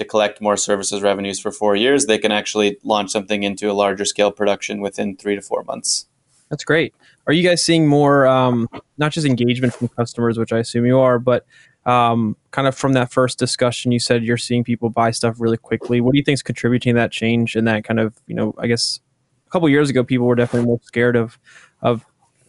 to 0.00 0.04
collect 0.04 0.40
more 0.40 0.56
services 0.56 1.02
revenues 1.02 1.38
for 1.38 1.52
four 1.52 1.76
years, 1.76 2.06
they 2.06 2.18
can 2.18 2.32
actually 2.32 2.78
launch 2.82 3.10
something 3.10 3.42
into 3.42 3.70
a 3.70 3.74
larger 3.74 4.06
scale 4.06 4.32
production 4.32 4.80
within 4.80 5.14
three 5.16 5.36
to 5.36 5.42
four 5.42 5.62
months. 5.64 6.06
That's 6.48 6.64
great. 6.64 6.94
Are 7.26 7.32
you 7.32 7.46
guys 7.46 7.62
seeing 7.62 7.86
more, 7.86 8.26
um, 8.26 8.66
not 8.96 9.12
just 9.12 9.26
engagement 9.26 9.74
from 9.74 9.88
customers, 9.88 10.38
which 10.38 10.52
I 10.52 10.58
assume 10.58 10.86
you 10.86 10.98
are, 10.98 11.18
but 11.18 11.46
um, 11.86 12.36
kind 12.50 12.68
of 12.68 12.76
from 12.76 12.92
that 12.92 13.10
first 13.10 13.38
discussion, 13.38 13.92
you 13.92 13.98
said 13.98 14.22
you're 14.22 14.36
seeing 14.36 14.64
people 14.64 14.90
buy 14.90 15.10
stuff 15.10 15.36
really 15.38 15.56
quickly. 15.56 16.00
What 16.00 16.12
do 16.12 16.18
you 16.18 16.24
think 16.24 16.34
is 16.34 16.42
contributing 16.42 16.94
to 16.94 17.00
that 17.00 17.12
change 17.12 17.56
and 17.56 17.66
that 17.66 17.84
kind 17.84 17.98
of, 17.98 18.14
you 18.26 18.34
know, 18.34 18.54
I 18.58 18.66
guess 18.66 19.00
a 19.46 19.50
couple 19.50 19.68
years 19.68 19.90
ago, 19.90 20.04
people 20.04 20.26
were 20.26 20.34
definitely 20.34 20.66
more 20.66 20.80
scared 20.82 21.16
of 21.16 21.38
of 21.82 22.04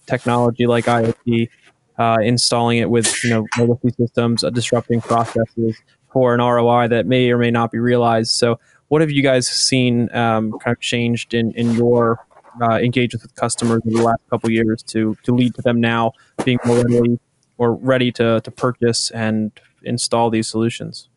technology 0.06 0.68
like 0.68 0.86
IoT, 0.86 1.50
uh, 1.98 2.18
installing 2.22 2.80
it 2.80 2.90
with 2.90 3.24
you 3.24 3.30
know 3.30 3.48
legacy 3.58 3.96
systems, 3.98 4.44
uh, 4.44 4.50
disrupting 4.50 5.02
processes 5.02 5.78
for 6.12 6.34
an 6.34 6.42
ROI 6.42 6.90
that 6.90 7.06
may 7.06 7.32
or 7.32 7.38
may 7.38 7.52
not 7.52 7.72
be 7.72 7.80
realized. 7.80 8.32
So, 8.32 8.60
what 8.90 9.02
have 9.02 9.10
you 9.10 9.24
guys 9.24 9.48
seen 9.48 10.14
um, 10.16 10.52
kind 10.60 10.76
of 10.76 10.82
changed 10.82 11.34
in 11.34 11.54
in 11.54 11.74
your 11.74 12.26
uh, 12.62 12.78
engagement 12.80 13.24
with 13.24 13.36
customers 13.36 13.82
in 13.86 13.94
the 13.94 14.04
last 14.04 14.22
couple 14.30 14.52
years 14.52 14.84
to 14.84 15.18
to 15.24 15.34
lead 15.34 15.56
to 15.56 15.62
them 15.62 15.80
now 15.80 16.12
being 16.44 16.60
more 16.66 16.84
ready 16.84 17.20
or 17.62 17.76
ready 17.76 18.12
to 18.14 18.42
to 18.42 18.52
purchase 18.52 19.12
and 19.12 19.52
install 19.84 20.30
these 20.30 20.48
solutions? 20.48 21.10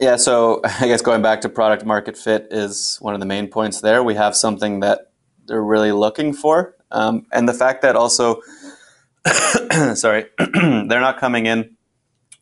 Yeah, 0.00 0.16
so 0.16 0.60
I 0.80 0.86
guess 0.86 1.02
going 1.02 1.22
back 1.22 1.40
to 1.40 1.48
product 1.48 1.84
market 1.84 2.16
fit 2.16 2.48
is 2.50 2.98
one 3.00 3.14
of 3.14 3.20
the 3.20 3.26
main 3.26 3.48
points 3.48 3.80
there. 3.80 4.02
We 4.02 4.14
have 4.14 4.36
something 4.36 4.80
that 4.80 5.10
they're 5.46 5.62
really 5.74 5.92
looking 5.92 6.32
for, 6.32 6.76
um, 6.90 7.26
and 7.32 7.48
the 7.48 7.54
fact 7.54 7.82
that 7.82 7.96
also, 7.96 8.40
sorry, 9.94 10.26
they're 10.38 11.06
not 11.08 11.18
coming 11.18 11.46
in 11.46 11.76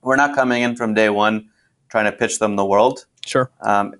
we're 0.05 0.17
not 0.17 0.35
coming 0.35 0.63
in 0.63 0.77
from 0.77 0.95
day 0.95 1.09
one 1.09 1.49
trying 1.89 2.05
to 2.05 2.13
pitch 2.13 2.39
them 2.39 2.57
the 2.57 2.65
world. 2.65 3.07
Sure. 3.25 3.51
Um, 3.63 3.95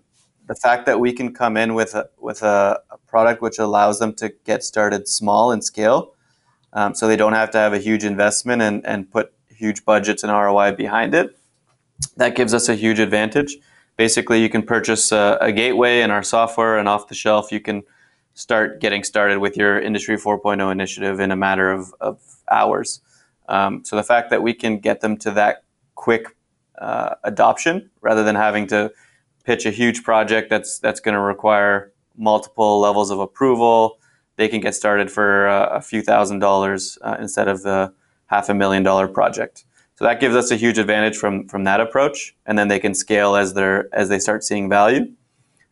the 0.47 0.55
fact 0.55 0.85
that 0.87 1.01
we 1.01 1.13
can 1.13 1.33
come 1.33 1.57
in 1.57 1.75
with 1.75 1.95
a, 1.95 2.09
with 2.19 2.43
a, 2.43 2.81
a, 2.91 2.99
product 3.07 3.41
which 3.41 3.59
allows 3.59 3.99
them 4.01 4.13
to 4.13 4.35
get 4.45 4.63
started 4.63 5.09
small 5.09 5.51
and 5.51 5.65
scale, 5.65 6.13
um, 6.75 6.95
so 6.95 7.09
they 7.09 7.17
don't 7.17 7.33
have 7.33 7.51
to 7.53 7.59
have 7.59 7.73
a 7.73 7.79
huge 7.79 8.05
investment 8.05 8.61
and, 8.63 8.85
and 8.87 9.11
put 9.11 9.33
huge 9.49 9.85
budgets 9.85 10.23
and 10.23 10.33
ROI 10.33 10.73
behind 10.73 11.15
it. 11.15 11.39
That 12.17 12.35
gives 12.35 12.53
us 12.53 12.69
a 12.69 12.75
huge 12.75 12.99
advantage. 12.99 13.57
Basically, 13.97 14.43
you 14.43 14.49
can 14.49 14.63
purchase 14.63 15.13
a, 15.13 15.39
a 15.41 15.53
gateway 15.53 16.01
and 16.01 16.11
our 16.11 16.23
software, 16.23 16.79
and 16.79 16.89
off 16.89 17.09
the 17.09 17.15
shelf, 17.15 17.53
you 17.53 17.61
can 17.61 17.85
start 18.35 18.81
getting 18.81 19.05
started 19.05 19.39
with 19.39 19.57
your 19.57 19.81
Industry 19.81 20.17
4.0 20.17 20.71
initiative 20.71 21.21
in 21.21 21.31
a 21.31 21.37
matter 21.37 21.71
of, 21.71 21.95
of 22.01 22.21
hours. 22.51 23.01
Um, 23.49 23.85
so 23.85 23.95
the 23.95 24.03
fact 24.03 24.31
that 24.31 24.43
we 24.43 24.53
can 24.53 24.79
get 24.79 25.01
them 25.01 25.17
to 25.19 25.31
that 25.33 25.63
quick 25.95 26.37
uh, 26.79 27.15
adoption 27.23 27.91
rather 28.01 28.25
than 28.25 28.35
having 28.35 28.67
to 28.67 28.91
pitch 29.45 29.67
a 29.67 29.71
huge 29.71 30.03
project 30.03 30.51
that's 30.51 30.79
that's 30.79 31.01
going 31.01 31.15
to 31.15 31.21
require 31.21 31.93
multiple 32.17 32.81
levels 32.81 33.11
of 33.11 33.21
approval. 33.21 33.99
They 34.37 34.49
can 34.49 34.61
get 34.61 34.75
started 34.75 35.11
for 35.11 35.49
uh, 35.49 35.69
a 35.69 35.81
few 35.81 36.03
thousand 36.03 36.41
dollars 36.41 36.99
uh, 37.03 37.17
instead 37.21 37.49
of 37.49 37.63
the 37.63 37.93
half 38.27 38.49
a 38.49 38.55
million 38.55 38.83
dollar 38.83 39.09
project. 39.09 39.65
So 39.97 40.05
that 40.05 40.19
gives 40.19 40.35
us 40.35 40.51
a 40.51 40.57
huge 40.57 40.79
advantage 40.79 41.17
from 41.17 41.47
from 41.49 41.65
that 41.65 41.81
approach, 41.81 42.35
and 42.47 42.59
then 42.59 42.69
they 42.69 42.81
can 42.81 42.95
scale 42.95 43.37
as 43.37 43.55
they 43.55 43.83
as 43.93 44.09
they 44.09 44.19
start 44.19 44.43
seeing 44.43 44.69
value. 44.69 45.13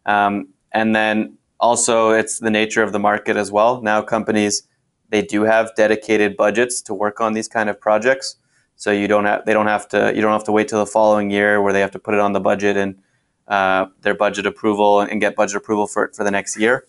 Um, 0.07 0.49
and 0.73 0.95
then 0.95 1.39
also, 1.59 2.11
it's 2.11 2.39
the 2.39 2.51
nature 2.51 2.83
of 2.83 2.93
the 2.93 2.99
market 2.99 3.37
as 3.37 3.51
well. 3.53 3.83
Now, 3.83 4.03
companies 4.03 4.67
they 5.13 5.23
do 5.23 5.43
have 5.43 5.75
dedicated 5.77 6.37
budgets 6.37 6.81
to 6.83 6.95
work 6.95 7.21
on 7.21 7.35
these 7.35 7.47
kind 7.47 7.69
of 7.69 7.79
projects. 7.79 8.37
So 8.77 8.91
you 8.91 9.07
don't 9.07 9.27
have 9.27 9.45
they 9.45 9.53
don't 9.53 9.67
have 9.67 9.87
to 9.89 10.13
you 10.15 10.23
don't 10.23 10.33
have 10.33 10.45
to 10.45 10.53
wait 10.53 10.69
till 10.69 10.79
the 10.79 10.91
following 10.91 11.31
year 11.31 11.61
where 11.63 11.73
they 11.73 11.81
have 11.81 11.93
to 11.93 11.99
put 11.99 12.15
it 12.15 12.21
on 12.21 12.33
the 12.33 12.41
budget 12.41 12.77
and 12.77 12.99
uh, 13.47 13.87
their 14.01 14.15
budget 14.15 14.47
approval 14.47 15.01
and 15.01 15.21
get 15.21 15.37
budget 15.37 15.57
approval 15.57 15.87
for 15.87 16.05
it 16.05 16.17
for 16.17 16.25
the 16.25 16.31
next 16.31 16.59
year. 16.59 16.87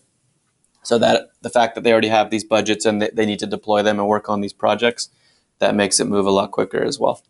So 0.84 0.98
that 0.98 1.30
the 1.42 1.50
fact 1.50 1.74
that 1.74 1.82
they 1.82 1.92
already 1.92 2.08
have 2.08 2.30
these 2.30 2.44
budgets 2.44 2.84
and 2.84 3.02
they, 3.02 3.10
they 3.12 3.26
need 3.26 3.38
to 3.40 3.46
deploy 3.46 3.82
them 3.82 3.98
and 3.98 4.08
work 4.08 4.28
on 4.28 4.40
these 4.40 4.52
projects, 4.52 5.08
that 5.58 5.74
makes 5.74 5.98
it 6.00 6.04
move 6.04 6.26
a 6.26 6.30
lot 6.30 6.50
quicker 6.50 6.82
as 6.82 6.98
well. 6.98 7.22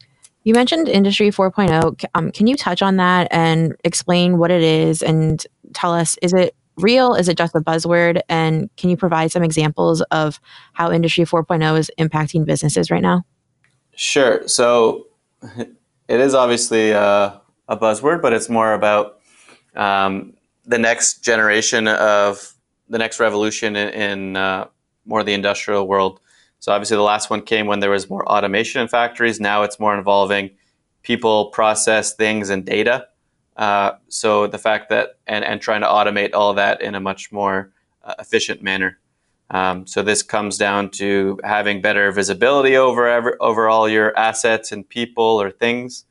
You 0.45 0.53
mentioned 0.53 0.89
Industry 0.89 1.31
4.0. 1.31 2.05
Um, 2.15 2.31
can 2.31 2.47
you 2.47 2.57
touch 2.57 2.83
on 2.83 2.97
that 2.97 3.29
and 3.31 3.75
explain 3.83 4.39
what 4.39 4.51
it 4.51 4.63
is 4.63 5.03
and 5.03 5.45
tell 5.73 5.95
us 5.95 6.19
is 6.21 6.35
it 6.35 6.55
real? 6.77 7.15
Is 7.15 7.29
it 7.29 7.39
just 7.39 7.55
a 7.55 7.61
buzzword? 7.61 8.21
And 8.29 8.69
can 8.77 8.91
you 8.91 8.97
provide 8.97 9.33
some 9.33 9.43
examples 9.43 10.03
of 10.11 10.41
how 10.73 10.91
Industry 10.91 11.25
4.0 11.25 11.79
is 11.79 11.91
impacting 11.99 12.45
businesses 12.45 12.91
right 12.91 13.03
now? 13.03 13.25
Sure. 13.97 14.47
So 14.49 15.07
it 15.43 16.21
is 16.21 16.35
obviously 16.35 16.91
a, 16.91 17.41
a 17.69 17.77
buzzword, 17.77 18.21
but 18.21 18.33
it's 18.33 18.49
more 18.49 18.75
about 18.75 19.21
um, 19.75 20.35
the 20.67 20.79
next 20.79 21.25
generation 21.25 21.89
of 21.89 22.54
the 22.89 22.99
next 22.99 23.21
revolution 23.21 23.77
in, 23.77 23.89
in 23.89 24.37
uh, 24.37 24.67
more 25.05 25.23
the 25.23 25.35
industrial 25.35 25.87
world. 25.87 26.21
So 26.61 26.73
obviously, 26.73 26.97
the 26.97 27.03
last 27.03 27.31
one 27.31 27.43
came 27.43 27.67
when 27.67 27.81
there 27.81 27.91
was 27.91 28.09
more 28.09 28.27
automation 28.27 28.81
in 28.81 28.89
factories. 28.89 29.39
Now 29.41 29.63
it's 29.63 29.79
more 29.79 29.97
involving 29.97 30.51
people, 31.03 31.47
process, 31.51 32.15
things, 32.15 32.51
and 32.51 32.65
data. 32.65 33.09
Uh, 33.57 33.93
so 34.09 34.47
the 34.47 34.59
fact 34.59 34.89
that 34.89 35.19
and, 35.27 35.45
and 35.45 35.61
trying 35.61 35.83
to 35.83 35.87
automate 35.87 36.35
all 36.35 36.55
that 36.55 36.81
in 36.83 36.95
a 36.95 37.01
much 37.01 37.31
more 37.31 37.71
uh, 38.03 38.15
efficient 38.19 38.63
manner. 38.63 38.99
Um, 39.51 39.87
so 39.87 40.03
this 40.03 40.23
comes 40.23 40.57
down 40.57 40.91
to 40.93 41.39
having 41.45 41.83
better 41.83 42.11
visibility 42.11 42.77
over 42.77 43.07
ever, 43.07 43.37
over 43.41 43.69
all 43.69 43.89
your 43.89 44.17
assets 44.19 44.73
and 44.73 44.89
people 44.89 45.25
or 45.25 45.51
things, 45.51 46.07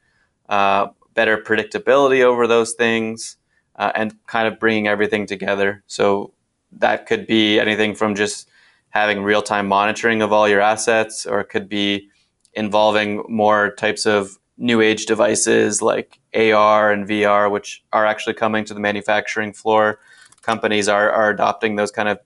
uh, 0.50 0.88
better 1.14 1.38
predictability 1.38 2.22
over 2.22 2.48
those 2.48 2.74
things, 2.74 3.38
uh, 3.76 3.92
and 3.96 4.16
kind 4.28 4.48
of 4.48 4.60
bringing 4.60 4.88
everything 4.88 5.26
together. 5.26 5.84
So 5.88 6.34
that 6.80 7.06
could 7.06 7.28
be 7.28 7.60
anything 7.60 7.96
from 7.96 8.16
just 8.16 8.50
having 8.90 9.24
real 9.24 9.42
time 9.42 9.68
monitoring 9.68 10.22
of 10.22 10.32
all 10.32 10.48
your 10.48 10.62
assets, 10.62 11.26
or 11.26 11.40
it 11.40 11.50
could 11.50 11.68
be 11.68 12.10
involving 12.54 13.24
more 13.28 13.74
types 13.76 14.06
of 14.06 14.38
new 14.58 14.82
age 14.82 15.06
devices 15.06 15.82
like 15.82 16.20
AR 16.36 16.92
and 16.92 17.08
VR, 17.08 17.50
which 17.52 17.84
are 17.92 18.06
actually 18.06 18.36
coming 18.36 18.66
to 18.66 18.74
the 18.74 18.80
manufacturing 18.80 19.52
floor. 19.52 20.00
Companies 20.42 20.88
are, 20.88 21.10
are 21.10 21.30
adopting 21.30 21.76
those 21.76 21.92
kind 21.92 22.10
of 22.10 22.20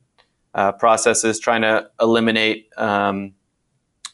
uh, 0.53 0.71
processes, 0.73 1.39
trying 1.39 1.61
to 1.61 1.89
eliminate 2.01 2.69
um, 2.77 3.33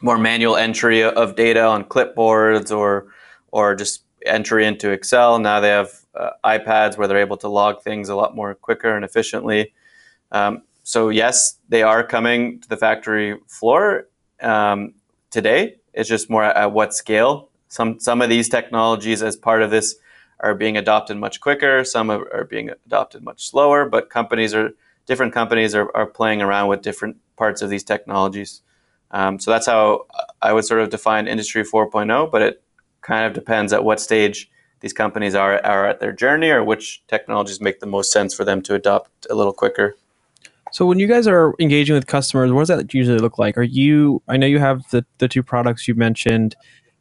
more 0.02 0.18
manual 0.18 0.56
entry 0.56 1.02
of 1.04 1.36
data 1.36 1.64
on 1.64 1.84
clipboards 1.86 2.76
or 2.76 3.08
or 3.52 3.76
just 3.76 4.04
entry 4.26 4.66
into 4.66 4.90
Excel. 4.92 5.40
Now 5.40 5.60
they 5.60 5.70
have 5.70 5.92
uh, 6.16 6.32
iPads 6.44 6.98
where 6.98 7.08
they're 7.08 7.20
able 7.20 7.38
to 7.38 7.48
log 7.48 7.82
things 7.82 8.10
a 8.10 8.16
lot 8.16 8.36
more 8.36 8.56
quicker 8.56 8.96
and 8.96 9.06
efficiently. 9.06 9.74
Um, 10.34 10.64
so 10.84 11.10
yes, 11.10 11.60
they 11.70 11.84
are 11.84 12.04
coming 12.04 12.60
to 12.62 12.70
the 12.70 12.78
factory 12.78 13.38
floor 13.48 14.08
um, 14.42 14.96
today. 15.30 15.78
It's 15.94 16.10
just 16.10 16.30
more 16.30 16.44
at, 16.44 16.58
at 16.58 16.72
what 16.74 16.94
scale. 16.94 17.50
Some 17.70 18.00
some 18.00 18.22
of 18.22 18.30
these 18.30 18.50
technologies, 18.50 19.24
as 19.24 19.36
part 19.36 19.62
of 19.62 19.72
this, 19.72 19.96
are 20.42 20.54
being 20.54 20.76
adopted 20.76 21.18
much 21.18 21.40
quicker. 21.40 21.84
Some 21.86 22.12
are, 22.12 22.28
are 22.34 22.44
being 22.44 22.70
adopted 22.86 23.24
much 23.24 23.48
slower. 23.50 23.88
But 23.88 24.10
companies 24.10 24.54
are 24.54 24.72
different 25.06 25.34
companies 25.34 25.74
are, 25.74 25.90
are 25.96 26.06
playing 26.06 26.42
around 26.42 26.68
with 26.68 26.82
different 26.82 27.18
parts 27.38 27.62
of 27.62 27.70
these 27.70 27.84
technologies. 27.84 28.62
Um, 29.12 29.40
so 29.40 29.52
that's 29.52 29.68
how 29.68 30.08
I 30.42 30.54
would 30.54 30.66
sort 30.66 30.82
of 30.82 30.90
define 30.90 31.28
Industry 31.28 31.64
4.0. 31.64 32.32
But 32.32 32.42
it 32.42 32.64
kind 33.02 33.26
of 33.26 33.34
depends 33.34 33.72
at 33.72 33.84
what 33.84 34.00
stage 34.00 34.50
these 34.82 34.94
companies 34.94 35.34
are, 35.34 35.66
are 35.66 35.88
at 35.88 36.00
their 36.02 36.12
journey 36.12 36.50
or 36.50 36.64
which 36.64 37.04
technologies 37.08 37.62
make 37.62 37.80
the 37.80 37.86
most 37.86 38.12
sense 38.12 38.34
for 38.34 38.44
them 38.44 38.62
to 38.64 38.76
adopt 38.76 39.26
a 39.30 39.36
little 39.36 39.54
quicker. 39.54 39.96
So 40.74 40.88
when 40.88 40.98
you 40.98 41.08
guys 41.08 41.28
are 41.28 41.54
engaging 41.60 41.94
with 41.94 42.08
customers, 42.08 42.52
what 42.52 42.62
does 42.62 42.68
that 42.70 42.92
usually 42.96 43.20
look 43.20 43.38
like? 43.38 43.60
Are 43.60 43.62
you? 43.62 44.24
I 44.28 44.38
know 44.38 44.48
you 44.48 44.58
have 44.58 44.82
the 44.90 45.06
the 45.20 45.28
two 45.28 45.44
products 45.44 45.88
you 45.88 45.94
mentioned. 45.94 46.56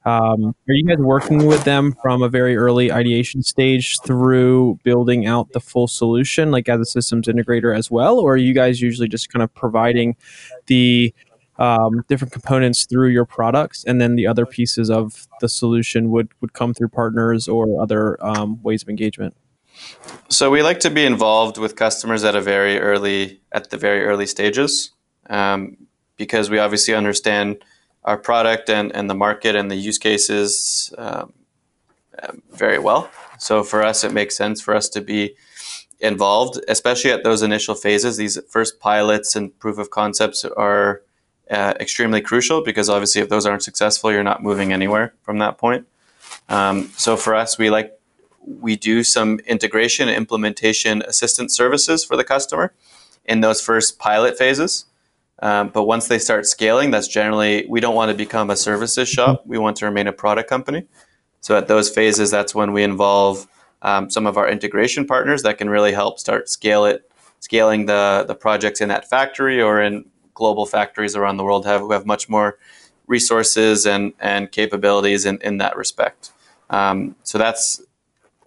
Um, 0.04 0.54
are 0.68 0.74
you 0.74 0.84
guys 0.86 0.98
working 0.98 1.46
with 1.46 1.64
them 1.64 1.94
from 2.02 2.22
a 2.22 2.28
very 2.28 2.54
early 2.54 2.92
ideation 2.92 3.42
stage 3.42 3.98
through 4.00 4.78
building 4.82 5.26
out 5.26 5.52
the 5.52 5.60
full 5.60 5.88
solution, 5.88 6.50
like 6.50 6.68
as 6.68 6.80
a 6.80 6.84
systems 6.84 7.28
integrator 7.28 7.74
as 7.74 7.90
well, 7.90 8.18
or 8.18 8.34
are 8.34 8.36
you 8.36 8.52
guys 8.52 8.82
usually 8.82 9.08
just 9.08 9.32
kind 9.32 9.42
of 9.42 9.54
providing 9.54 10.16
the 10.66 11.14
um, 11.58 12.04
different 12.08 12.32
components 12.32 12.84
through 12.84 13.08
your 13.08 13.24
products, 13.24 13.84
and 13.84 14.02
then 14.02 14.16
the 14.16 14.26
other 14.26 14.44
pieces 14.44 14.90
of 14.90 15.26
the 15.40 15.48
solution 15.48 16.10
would 16.10 16.28
would 16.42 16.52
come 16.52 16.74
through 16.74 16.88
partners 16.88 17.48
or 17.48 17.80
other 17.80 18.22
um, 18.22 18.62
ways 18.62 18.82
of 18.82 18.90
engagement? 18.90 19.34
So 20.28 20.50
we 20.50 20.62
like 20.62 20.80
to 20.80 20.90
be 20.90 21.04
involved 21.04 21.58
with 21.58 21.76
customers 21.76 22.24
at 22.24 22.34
a 22.34 22.40
very 22.40 22.78
early 22.78 23.40
at 23.52 23.70
the 23.70 23.76
very 23.76 24.04
early 24.04 24.26
stages, 24.26 24.90
um, 25.28 25.76
because 26.16 26.50
we 26.50 26.58
obviously 26.58 26.94
understand 26.94 27.64
our 28.04 28.16
product 28.16 28.68
and, 28.68 28.94
and 28.94 29.08
the 29.08 29.14
market 29.14 29.54
and 29.54 29.70
the 29.70 29.76
use 29.76 29.98
cases 29.98 30.92
um, 30.98 31.32
um, 32.22 32.42
very 32.50 32.78
well. 32.78 33.10
So 33.38 33.62
for 33.62 33.82
us, 33.82 34.04
it 34.04 34.12
makes 34.12 34.36
sense 34.36 34.60
for 34.60 34.74
us 34.74 34.88
to 34.90 35.00
be 35.00 35.34
involved, 36.00 36.60
especially 36.68 37.12
at 37.12 37.24
those 37.24 37.42
initial 37.42 37.74
phases. 37.74 38.16
These 38.16 38.38
first 38.48 38.80
pilots 38.80 39.36
and 39.36 39.56
proof 39.58 39.78
of 39.78 39.90
concepts 39.90 40.44
are 40.44 41.02
uh, 41.50 41.74
extremely 41.78 42.20
crucial 42.20 42.62
because 42.62 42.88
obviously, 42.88 43.22
if 43.22 43.28
those 43.28 43.46
aren't 43.46 43.62
successful, 43.62 44.10
you're 44.10 44.22
not 44.22 44.42
moving 44.42 44.72
anywhere 44.72 45.14
from 45.22 45.38
that 45.38 45.58
point. 45.58 45.86
Um, 46.48 46.90
so 46.96 47.16
for 47.16 47.34
us, 47.34 47.58
we 47.58 47.70
like 47.70 47.98
we 48.44 48.76
do 48.76 49.02
some 49.02 49.38
integration 49.46 50.08
and 50.08 50.16
implementation 50.16 51.02
assistance 51.02 51.54
services 51.54 52.04
for 52.04 52.16
the 52.16 52.24
customer 52.24 52.72
in 53.24 53.40
those 53.40 53.60
first 53.60 53.98
pilot 53.98 54.36
phases. 54.36 54.86
Um, 55.40 55.68
but 55.68 55.84
once 55.84 56.08
they 56.08 56.18
start 56.18 56.46
scaling, 56.46 56.90
that's 56.90 57.08
generally, 57.08 57.66
we 57.68 57.80
don't 57.80 57.94
want 57.94 58.10
to 58.10 58.16
become 58.16 58.50
a 58.50 58.56
services 58.56 59.08
shop. 59.08 59.42
We 59.44 59.58
want 59.58 59.76
to 59.78 59.86
remain 59.86 60.06
a 60.06 60.12
product 60.12 60.48
company. 60.48 60.86
So 61.40 61.56
at 61.56 61.66
those 61.66 61.90
phases, 61.90 62.30
that's 62.30 62.54
when 62.54 62.72
we 62.72 62.84
involve 62.84 63.48
um, 63.82 64.08
some 64.08 64.26
of 64.26 64.36
our 64.36 64.48
integration 64.48 65.06
partners 65.06 65.42
that 65.42 65.58
can 65.58 65.68
really 65.68 65.92
help 65.92 66.20
start 66.20 66.48
scale 66.48 66.84
it, 66.84 67.10
scaling 67.40 67.86
the, 67.86 68.24
the 68.28 68.34
projects 68.36 68.80
in 68.80 68.88
that 68.88 69.08
factory 69.10 69.60
or 69.60 69.82
in 69.82 70.04
global 70.34 70.66
factories 70.66 71.16
around 71.16 71.36
the 71.36 71.44
world 71.44 71.66
have, 71.66 71.80
who 71.80 71.92
have 71.92 72.06
much 72.06 72.28
more 72.28 72.58
resources 73.08 73.84
and, 73.84 74.12
and 74.20 74.52
capabilities 74.52 75.26
in, 75.26 75.40
in 75.42 75.58
that 75.58 75.76
respect. 75.76 76.30
Um, 76.70 77.16
so 77.24 77.38
that's, 77.38 77.82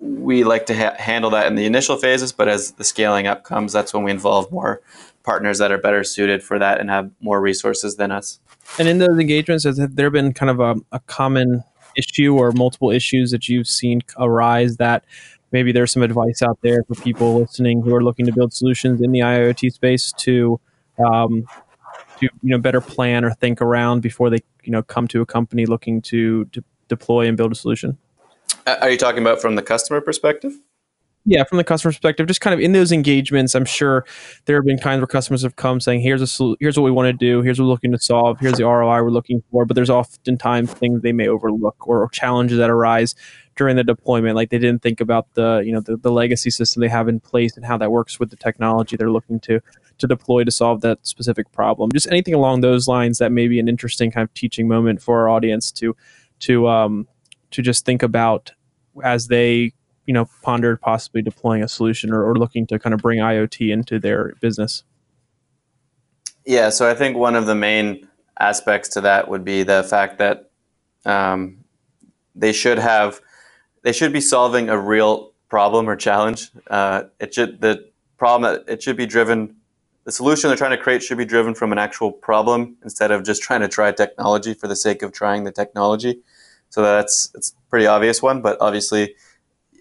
we 0.05 0.43
like 0.43 0.65
to 0.67 0.75
ha- 0.75 0.95
handle 0.97 1.29
that 1.31 1.47
in 1.47 1.55
the 1.55 1.65
initial 1.65 1.97
phases, 1.97 2.31
but 2.31 2.47
as 2.47 2.71
the 2.73 2.83
scaling 2.83 3.27
up 3.27 3.43
comes, 3.43 3.73
that's 3.73 3.93
when 3.93 4.03
we 4.03 4.11
involve 4.11 4.51
more 4.51 4.81
partners 5.23 5.57
that 5.57 5.71
are 5.71 5.77
better 5.77 6.03
suited 6.03 6.43
for 6.43 6.59
that 6.59 6.79
and 6.79 6.89
have 6.89 7.09
more 7.19 7.41
resources 7.41 7.95
than 7.95 8.11
us. 8.11 8.39
And 8.77 8.87
in 8.87 8.99
those 8.99 9.19
engagements, 9.19 9.63
has 9.63 9.77
there 9.77 10.09
been 10.09 10.33
kind 10.33 10.49
of 10.49 10.59
a, 10.59 10.75
a 10.91 10.99
common 11.01 11.63
issue 11.97 12.35
or 12.35 12.51
multiple 12.51 12.91
issues 12.91 13.31
that 13.31 13.47
you've 13.47 13.67
seen 13.67 14.01
arise 14.17 14.77
that 14.77 15.05
maybe 15.51 15.71
there's 15.71 15.91
some 15.91 16.03
advice 16.03 16.41
out 16.41 16.59
there 16.61 16.83
for 16.83 16.95
people 16.95 17.39
listening 17.39 17.81
who 17.81 17.93
are 17.95 18.03
looking 18.03 18.25
to 18.25 18.31
build 18.31 18.53
solutions 18.53 19.01
in 19.01 19.11
the 19.11 19.19
IoT 19.19 19.71
space 19.71 20.11
to 20.17 20.59
um, 21.05 21.45
to 22.19 22.25
you 22.25 22.31
know 22.43 22.57
better 22.57 22.81
plan 22.81 23.25
or 23.25 23.31
think 23.33 23.61
around 23.61 24.01
before 24.01 24.29
they 24.29 24.39
you 24.63 24.71
know 24.71 24.83
come 24.83 25.07
to 25.07 25.21
a 25.21 25.25
company 25.25 25.65
looking 25.65 26.01
to, 26.01 26.45
to 26.45 26.63
deploy 26.87 27.27
and 27.27 27.37
build 27.37 27.51
a 27.51 27.55
solution. 27.55 27.97
Are 28.65 28.89
you 28.89 28.97
talking 28.97 29.21
about 29.21 29.41
from 29.41 29.55
the 29.55 29.61
customer 29.61 30.01
perspective? 30.01 30.53
yeah, 31.27 31.43
from 31.43 31.57
the 31.57 31.63
customer 31.63 31.91
perspective, 31.91 32.27
just 32.27 32.39
kind 32.41 32.53
of 32.53 32.59
in 32.59 32.71
those 32.71 32.91
engagements, 32.91 33.55
I'm 33.55 33.65
sure 33.65 34.05
there 34.45 34.55
have 34.57 34.65
been 34.65 34.77
times 34.77 34.99
where 34.99 35.07
customers 35.07 35.41
have 35.41 35.55
come 35.55 35.79
saying, 35.79 36.01
"Here's 36.01 36.21
a 36.21 36.55
here's 36.59 36.77
what 36.77 36.83
we 36.83 36.91
want 36.91 37.07
to 37.07 37.13
do. 37.13 37.41
Here's 37.41 37.59
what 37.59 37.65
we're 37.65 37.71
looking 37.71 37.91
to 37.93 37.99
solve. 37.99 38.39
Here's 38.39 38.57
the 38.57 38.63
ROI 38.63 39.01
we're 39.01 39.09
looking 39.09 39.41
for." 39.51 39.65
But 39.65 39.73
there's 39.73 39.89
oftentimes 39.89 40.71
things 40.73 41.01
they 41.01 41.13
may 41.13 41.27
overlook 41.27 41.87
or, 41.87 42.07
challenges 42.09 42.59
that 42.59 42.69
arise 42.69 43.15
during 43.55 43.75
the 43.75 43.83
deployment, 43.83 44.35
like 44.35 44.51
they 44.51 44.59
didn't 44.59 44.83
think 44.83 45.01
about 45.01 45.33
the 45.33 45.63
you 45.65 45.73
know 45.73 45.79
the, 45.79 45.97
the 45.97 46.11
legacy 46.11 46.51
system 46.51 46.81
they 46.81 46.89
have 46.89 47.07
in 47.07 47.19
place 47.19 47.57
and 47.57 47.65
how 47.65 47.77
that 47.77 47.91
works 47.91 48.19
with 48.19 48.29
the 48.29 48.35
technology 48.35 48.95
they're 48.95 49.11
looking 49.11 49.39
to 49.39 49.59
to 49.97 50.07
deploy 50.07 50.43
to 50.43 50.51
solve 50.51 50.81
that 50.81 50.99
specific 51.07 51.51
problem. 51.51 51.91
Just 51.91 52.07
anything 52.07 52.35
along 52.35 52.61
those 52.61 52.87
lines 52.87 53.17
that 53.17 53.31
may 53.31 53.47
be 53.47 53.59
an 53.59 53.67
interesting 53.67 54.11
kind 54.11 54.25
of 54.25 54.33
teaching 54.35 54.67
moment 54.67 55.01
for 55.01 55.21
our 55.21 55.29
audience 55.29 55.71
to 55.71 55.95
to 56.41 56.67
um, 56.67 57.07
to 57.49 57.63
just 57.63 57.83
think 57.83 58.03
about 58.03 58.51
as 59.03 59.27
they 59.27 59.73
you 60.05 60.13
know 60.13 60.29
pondered 60.41 60.81
possibly 60.81 61.21
deploying 61.21 61.63
a 61.63 61.67
solution 61.67 62.11
or, 62.11 62.23
or 62.23 62.35
looking 62.35 62.67
to 62.67 62.79
kind 62.79 62.93
of 62.93 63.01
bring 63.01 63.19
IoT 63.19 63.71
into 63.71 63.99
their 63.99 64.33
business? 64.41 64.83
Yeah, 66.45 66.69
so 66.69 66.89
I 66.89 66.93
think 66.93 67.17
one 67.17 67.35
of 67.35 67.47
the 67.47 67.55
main 67.55 68.07
aspects 68.39 68.89
to 68.89 69.01
that 69.01 69.29
would 69.29 69.43
be 69.43 69.63
the 69.63 69.83
fact 69.83 70.19
that 70.19 70.51
um, 71.05 71.63
they 72.35 72.51
should 72.51 72.77
have 72.77 73.21
they 73.83 73.91
should 73.91 74.13
be 74.13 74.21
solving 74.21 74.69
a 74.69 74.77
real 74.77 75.31
problem 75.49 75.89
or 75.89 75.95
challenge. 75.95 76.51
Uh, 76.67 77.03
it 77.19 77.33
should 77.33 77.61
the 77.61 77.89
problem 78.17 78.63
it 78.67 78.81
should 78.81 78.97
be 78.97 79.05
driven 79.05 79.55
the 80.05 80.11
solution 80.11 80.49
they're 80.49 80.57
trying 80.57 80.77
to 80.77 80.77
create 80.77 81.01
should 81.01 81.17
be 81.17 81.25
driven 81.25 81.55
from 81.55 81.71
an 81.71 81.79
actual 81.79 82.11
problem 82.11 82.77
instead 82.83 83.11
of 83.11 83.23
just 83.23 83.41
trying 83.41 83.61
to 83.61 83.67
try 83.67 83.91
technology 83.91 84.53
for 84.53 84.67
the 84.67 84.75
sake 84.75 85.01
of 85.01 85.11
trying 85.11 85.43
the 85.43 85.51
technology. 85.51 86.19
So 86.75 86.81
that's 86.81 87.31
it's 87.33 87.51
a 87.51 87.69
pretty 87.69 87.87
obvious 87.87 88.21
one, 88.21 88.41
but 88.41 88.57
obviously 88.59 89.15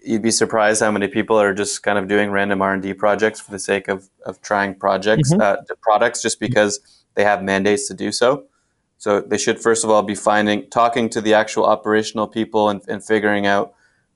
you'd 0.01 0.21
be 0.21 0.31
surprised 0.31 0.81
how 0.81 0.91
many 0.91 1.09
people 1.09 1.37
are 1.37 1.53
just 1.53 1.83
kind 1.83 1.97
of 1.97 2.07
doing 2.07 2.31
random 2.31 2.61
r&d 2.61 2.93
projects 2.93 3.41
for 3.41 3.51
the 3.51 3.59
sake 3.59 3.89
of, 3.89 4.07
of 4.25 4.41
trying 4.41 4.73
projects 4.75 5.33
mm-hmm. 5.33 5.41
uh, 5.41 5.57
products 5.81 6.21
just 6.21 6.39
because 6.39 7.03
they 7.15 7.25
have 7.25 7.43
mandates 7.43 7.89
to 7.89 7.93
do 7.93 8.13
so. 8.13 8.45
So 8.97 9.19
they 9.19 9.37
should 9.37 9.61
first 9.61 9.83
of 9.83 9.89
all 9.89 10.03
be 10.03 10.15
finding 10.15 10.69
talking 10.69 11.09
to 11.09 11.19
the 11.19 11.33
actual 11.33 11.65
operational 11.65 12.29
people 12.29 12.69
and, 12.69 12.81
and 12.87 13.03
figuring 13.03 13.45
out 13.45 13.73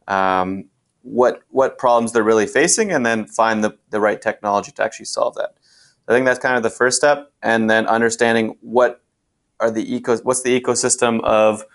um, 0.08 0.64
what 1.02 1.42
what 1.50 1.78
problems 1.78 2.14
they're 2.14 2.24
really 2.24 2.48
facing 2.48 2.94
and 2.94 3.06
then 3.06 3.26
find 3.26 3.62
the, 3.62 3.78
the 3.90 4.00
right 4.00 4.22
technology 4.22 4.72
to 4.72 4.82
actually 4.82 5.08
solve 5.18 5.36
that. 5.36 5.56
I 6.08 6.14
think 6.14 6.26
that's 6.26 6.40
kind 6.40 6.56
of 6.56 6.64
the 6.64 6.70
first 6.70 6.96
step. 6.96 7.34
And 7.44 7.70
then 7.70 7.88
understanding 7.88 8.56
what 8.62 9.02
are 9.60 9.70
the 9.70 9.84
eco 9.94 10.16
what's 10.20 10.44
the 10.44 10.58
ecosystem 10.58 11.22
of 11.26 11.66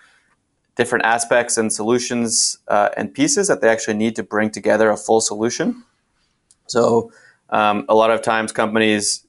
different 0.77 1.05
aspects 1.05 1.57
and 1.57 1.73
solutions 1.73 2.59
uh, 2.69 2.89
and 2.97 3.15
pieces 3.15 3.49
that 3.49 3.61
they 3.61 3.69
actually 3.69 3.95
need 3.95 4.17
to 4.17 4.23
bring 4.23 4.51
together 4.51 4.91
a 4.91 4.97
full 4.97 5.21
solution. 5.21 5.85
So 6.67 7.13
um, 7.51 7.85
a 7.89 7.95
lot 7.95 8.11
of 8.11 8.23
times 8.23 8.53
companies, 8.53 9.27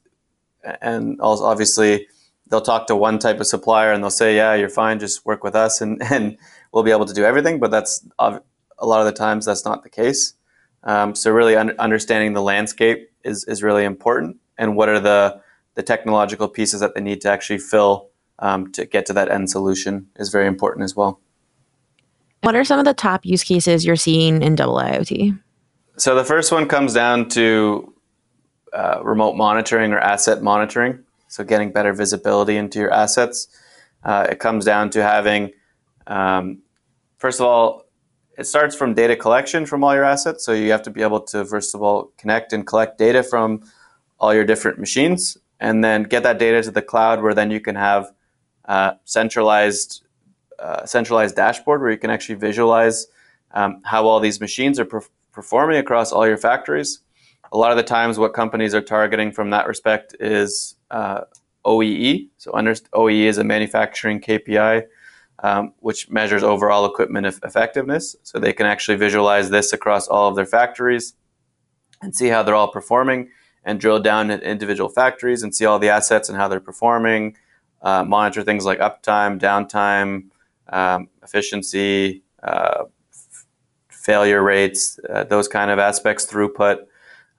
and 0.81 1.19
obviously 1.21 2.07
they'll 2.49 2.61
talk 2.61 2.87
to 2.87 2.95
one 2.95 3.19
type 3.19 3.39
of 3.39 3.47
supplier 3.47 3.91
and 3.91 4.03
they'll 4.03 4.09
say, 4.09 4.35
yeah, 4.35 4.55
you're 4.55 4.69
fine, 4.69 4.99
just 4.99 5.25
work 5.25 5.43
with 5.43 5.55
us 5.55 5.81
and, 5.81 6.01
and 6.11 6.37
we'll 6.71 6.83
be 6.83 6.91
able 6.91 7.05
to 7.05 7.13
do 7.13 7.23
everything. 7.23 7.59
But 7.59 7.71
that's 7.71 8.05
a 8.19 8.41
lot 8.81 8.99
of 8.99 9.05
the 9.05 9.11
times 9.11 9.45
that's 9.45 9.65
not 9.65 9.83
the 9.83 9.89
case. 9.89 10.33
Um, 10.83 11.15
so 11.15 11.31
really 11.31 11.55
un- 11.55 11.75
understanding 11.79 12.33
the 12.33 12.41
landscape 12.41 13.09
is, 13.23 13.43
is 13.45 13.63
really 13.63 13.85
important 13.85 14.37
and 14.57 14.75
what 14.75 14.89
are 14.89 14.99
the 14.99 15.41
the 15.75 15.83
technological 15.83 16.47
pieces 16.47 16.79
that 16.79 16.95
they 16.95 17.01
need 17.01 17.21
to 17.21 17.29
actually 17.29 17.59
fill 17.59 18.09
um, 18.39 18.71
to 18.71 18.85
get 18.85 19.05
to 19.05 19.13
that 19.13 19.29
end 19.29 19.49
solution 19.49 20.07
is 20.15 20.29
very 20.29 20.47
important 20.47 20.83
as 20.83 20.95
well. 20.95 21.19
What 22.45 22.55
are 22.55 22.63
some 22.63 22.77
of 22.77 22.85
the 22.85 22.93
top 22.93 23.25
use 23.25 23.43
cases 23.43 23.87
you're 23.87 23.95
seeing 23.95 24.43
in 24.43 24.53
double 24.53 24.75
IoT? 24.75 25.35
So 25.97 26.13
the 26.13 26.23
first 26.23 26.51
one 26.51 26.67
comes 26.67 26.93
down 26.93 27.27
to 27.29 27.91
uh, 28.71 28.99
remote 29.03 29.35
monitoring 29.35 29.91
or 29.93 29.97
asset 29.97 30.43
monitoring. 30.43 30.99
So 31.27 31.43
getting 31.43 31.71
better 31.71 31.91
visibility 31.91 32.55
into 32.55 32.77
your 32.77 32.93
assets. 32.93 33.47
Uh, 34.03 34.27
it 34.29 34.37
comes 34.37 34.63
down 34.63 34.91
to 34.91 35.01
having, 35.01 35.53
um, 36.05 36.61
first 37.17 37.39
of 37.39 37.47
all, 37.47 37.87
it 38.37 38.45
starts 38.45 38.75
from 38.75 38.93
data 38.93 39.15
collection 39.15 39.65
from 39.65 39.83
all 39.83 39.95
your 39.95 40.03
assets. 40.03 40.45
So 40.45 40.51
you 40.51 40.69
have 40.69 40.83
to 40.83 40.91
be 40.91 41.01
able 41.01 41.21
to, 41.21 41.45
first 41.45 41.73
of 41.73 41.81
all, 41.81 42.11
connect 42.15 42.53
and 42.53 42.67
collect 42.67 42.99
data 42.99 43.23
from 43.23 43.63
all 44.19 44.35
your 44.35 44.45
different 44.45 44.77
machines 44.77 45.35
and 45.59 45.83
then 45.83 46.03
get 46.03 46.21
that 46.21 46.37
data 46.37 46.61
to 46.61 46.69
the 46.69 46.83
cloud 46.83 47.23
where 47.23 47.33
then 47.33 47.49
you 47.49 47.59
can 47.59 47.75
have 47.75 48.11
uh, 48.65 48.91
centralized 49.03 50.04
centralized 50.85 51.35
dashboard 51.35 51.81
where 51.81 51.91
you 51.91 51.97
can 51.97 52.09
actually 52.09 52.35
visualize 52.35 53.07
um, 53.51 53.81
how 53.83 54.05
all 54.05 54.19
these 54.19 54.39
machines 54.39 54.79
are 54.79 54.85
per- 54.85 55.01
performing 55.31 55.77
across 55.77 56.11
all 56.11 56.27
your 56.27 56.37
factories. 56.37 56.99
A 57.51 57.57
lot 57.57 57.71
of 57.71 57.77
the 57.77 57.83
times, 57.83 58.17
what 58.17 58.33
companies 58.33 58.73
are 58.73 58.81
targeting 58.81 59.31
from 59.31 59.49
that 59.51 59.67
respect 59.67 60.15
is 60.19 60.75
uh, 60.91 61.21
OEE. 61.65 62.29
So, 62.37 62.51
under, 62.53 62.73
OEE 62.73 63.25
is 63.25 63.37
a 63.37 63.43
manufacturing 63.43 64.19
KPI, 64.19 64.83
um, 65.39 65.73
which 65.79 66.09
measures 66.09 66.43
overall 66.43 66.85
equipment 66.85 67.27
effectiveness. 67.27 68.15
So, 68.23 68.39
they 68.39 68.53
can 68.53 68.65
actually 68.65 68.97
visualize 68.97 69.49
this 69.49 69.73
across 69.73 70.07
all 70.07 70.27
of 70.27 70.35
their 70.35 70.45
factories 70.45 71.13
and 72.01 72.15
see 72.15 72.27
how 72.27 72.43
they're 72.43 72.55
all 72.55 72.71
performing 72.71 73.29
and 73.63 73.79
drill 73.79 73.99
down 73.99 74.31
at 74.31 74.43
individual 74.43 74.89
factories 74.89 75.41
and 75.41 75.55
see 75.55 75.65
all 75.65 75.79
the 75.79 75.89
assets 75.89 76.29
and 76.29 76.37
how 76.37 76.47
they're 76.47 76.59
performing, 76.59 77.35
uh, 77.81 78.03
monitor 78.03 78.43
things 78.43 78.65
like 78.65 78.79
uptime, 78.79 79.39
downtime, 79.39 80.29
um, 80.69 81.09
efficiency, 81.23 82.23
uh, 82.43 82.85
f- 83.11 83.45
failure 83.89 84.41
rates, 84.43 84.99
uh, 85.09 85.23
those 85.23 85.47
kind 85.47 85.71
of 85.71 85.79
aspects, 85.79 86.25
throughput. 86.25 86.85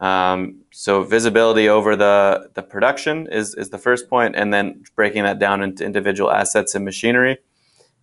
Um, 0.00 0.62
so 0.72 1.02
visibility 1.02 1.68
over 1.68 1.96
the, 1.96 2.50
the 2.54 2.62
production 2.62 3.26
is, 3.28 3.54
is 3.54 3.70
the 3.70 3.78
first 3.78 4.08
point, 4.10 4.36
and 4.36 4.52
then 4.52 4.84
breaking 4.94 5.24
that 5.24 5.38
down 5.38 5.62
into 5.62 5.84
individual 5.84 6.30
assets 6.30 6.74
and 6.74 6.84
machinery. 6.84 7.38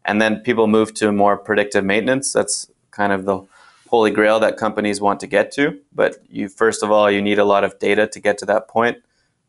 And 0.05 0.21
then 0.21 0.39
people 0.39 0.67
move 0.67 0.93
to 0.95 1.11
more 1.11 1.37
predictive 1.37 1.85
maintenance. 1.85 2.33
That's 2.33 2.69
kind 2.91 3.13
of 3.13 3.25
the 3.25 3.41
holy 3.89 4.11
grail 4.11 4.39
that 4.39 4.57
companies 4.57 4.99
want 4.99 5.19
to 5.19 5.27
get 5.27 5.51
to. 5.51 5.79
But 5.93 6.17
you 6.29 6.49
first 6.49 6.83
of 6.83 6.91
all, 6.91 7.11
you 7.11 7.21
need 7.21 7.39
a 7.39 7.45
lot 7.45 7.63
of 7.63 7.77
data 7.79 8.07
to 8.07 8.19
get 8.19 8.37
to 8.39 8.45
that 8.47 8.67
point. 8.67 8.97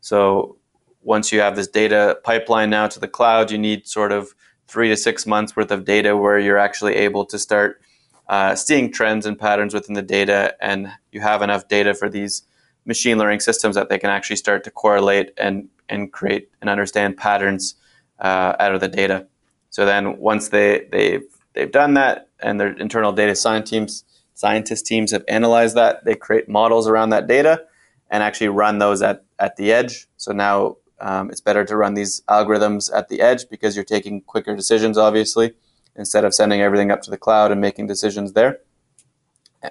So 0.01 0.57
once 1.01 1.31
you 1.31 1.39
have 1.39 1.55
this 1.55 1.67
data 1.67 2.19
pipeline 2.23 2.69
now 2.69 2.87
to 2.87 2.99
the 2.99 3.07
cloud, 3.07 3.51
you 3.51 3.57
need 3.57 3.87
sort 3.87 4.11
of 4.11 4.35
three 4.67 4.89
to 4.89 4.97
six 4.97 5.25
months 5.25 5.55
worth 5.55 5.71
of 5.71 5.85
data 5.85 6.15
where 6.17 6.39
you're 6.39 6.57
actually 6.57 6.95
able 6.95 7.25
to 7.25 7.37
start 7.37 7.81
uh, 8.27 8.55
seeing 8.55 8.91
trends 8.91 9.25
and 9.25 9.37
patterns 9.37 9.73
within 9.73 9.93
the 9.93 10.01
data, 10.01 10.55
and 10.59 10.91
you 11.11 11.21
have 11.21 11.41
enough 11.41 11.67
data 11.67 11.93
for 11.93 12.09
these 12.09 12.43
machine 12.85 13.17
learning 13.17 13.39
systems 13.39 13.75
that 13.75 13.89
they 13.89 13.97
can 13.97 14.09
actually 14.09 14.35
start 14.35 14.63
to 14.63 14.71
correlate 14.71 15.31
and 15.37 15.69
and 15.89 16.11
create 16.11 16.49
and 16.61 16.69
understand 16.69 17.17
patterns 17.17 17.75
uh, 18.19 18.53
out 18.59 18.73
of 18.73 18.81
the 18.81 18.87
data. 18.87 19.27
So 19.69 19.85
then 19.85 20.17
once 20.17 20.49
they 20.49 20.87
they've 20.91 21.23
they've 21.53 21.71
done 21.71 21.93
that, 21.95 22.29
and 22.39 22.59
their 22.59 22.73
internal 22.77 23.11
data 23.11 23.35
science 23.35 23.69
teams 23.69 24.03
scientist 24.33 24.85
teams 24.85 25.11
have 25.11 25.23
analyzed 25.27 25.75
that. 25.75 26.03
They 26.05 26.15
create 26.15 26.49
models 26.49 26.87
around 26.87 27.09
that 27.09 27.27
data 27.27 27.63
and 28.09 28.21
actually 28.21 28.49
run 28.49 28.79
those 28.79 29.01
at, 29.01 29.23
at 29.39 29.55
the 29.55 29.71
edge. 29.71 30.07
So 30.17 30.31
now 30.31 30.77
um, 30.99 31.29
it's 31.29 31.41
better 31.41 31.65
to 31.65 31.75
run 31.75 31.93
these 31.93 32.21
algorithms 32.29 32.91
at 32.93 33.09
the 33.09 33.21
edge 33.21 33.49
because 33.49 33.75
you're 33.75 33.85
taking 33.85 34.21
quicker 34.21 34.55
decisions, 34.55 34.97
obviously, 34.97 35.53
instead 35.95 36.25
of 36.25 36.33
sending 36.33 36.61
everything 36.61 36.91
up 36.91 37.01
to 37.03 37.11
the 37.11 37.17
cloud 37.17 37.51
and 37.51 37.59
making 37.61 37.87
decisions 37.87 38.33
there. 38.33 38.59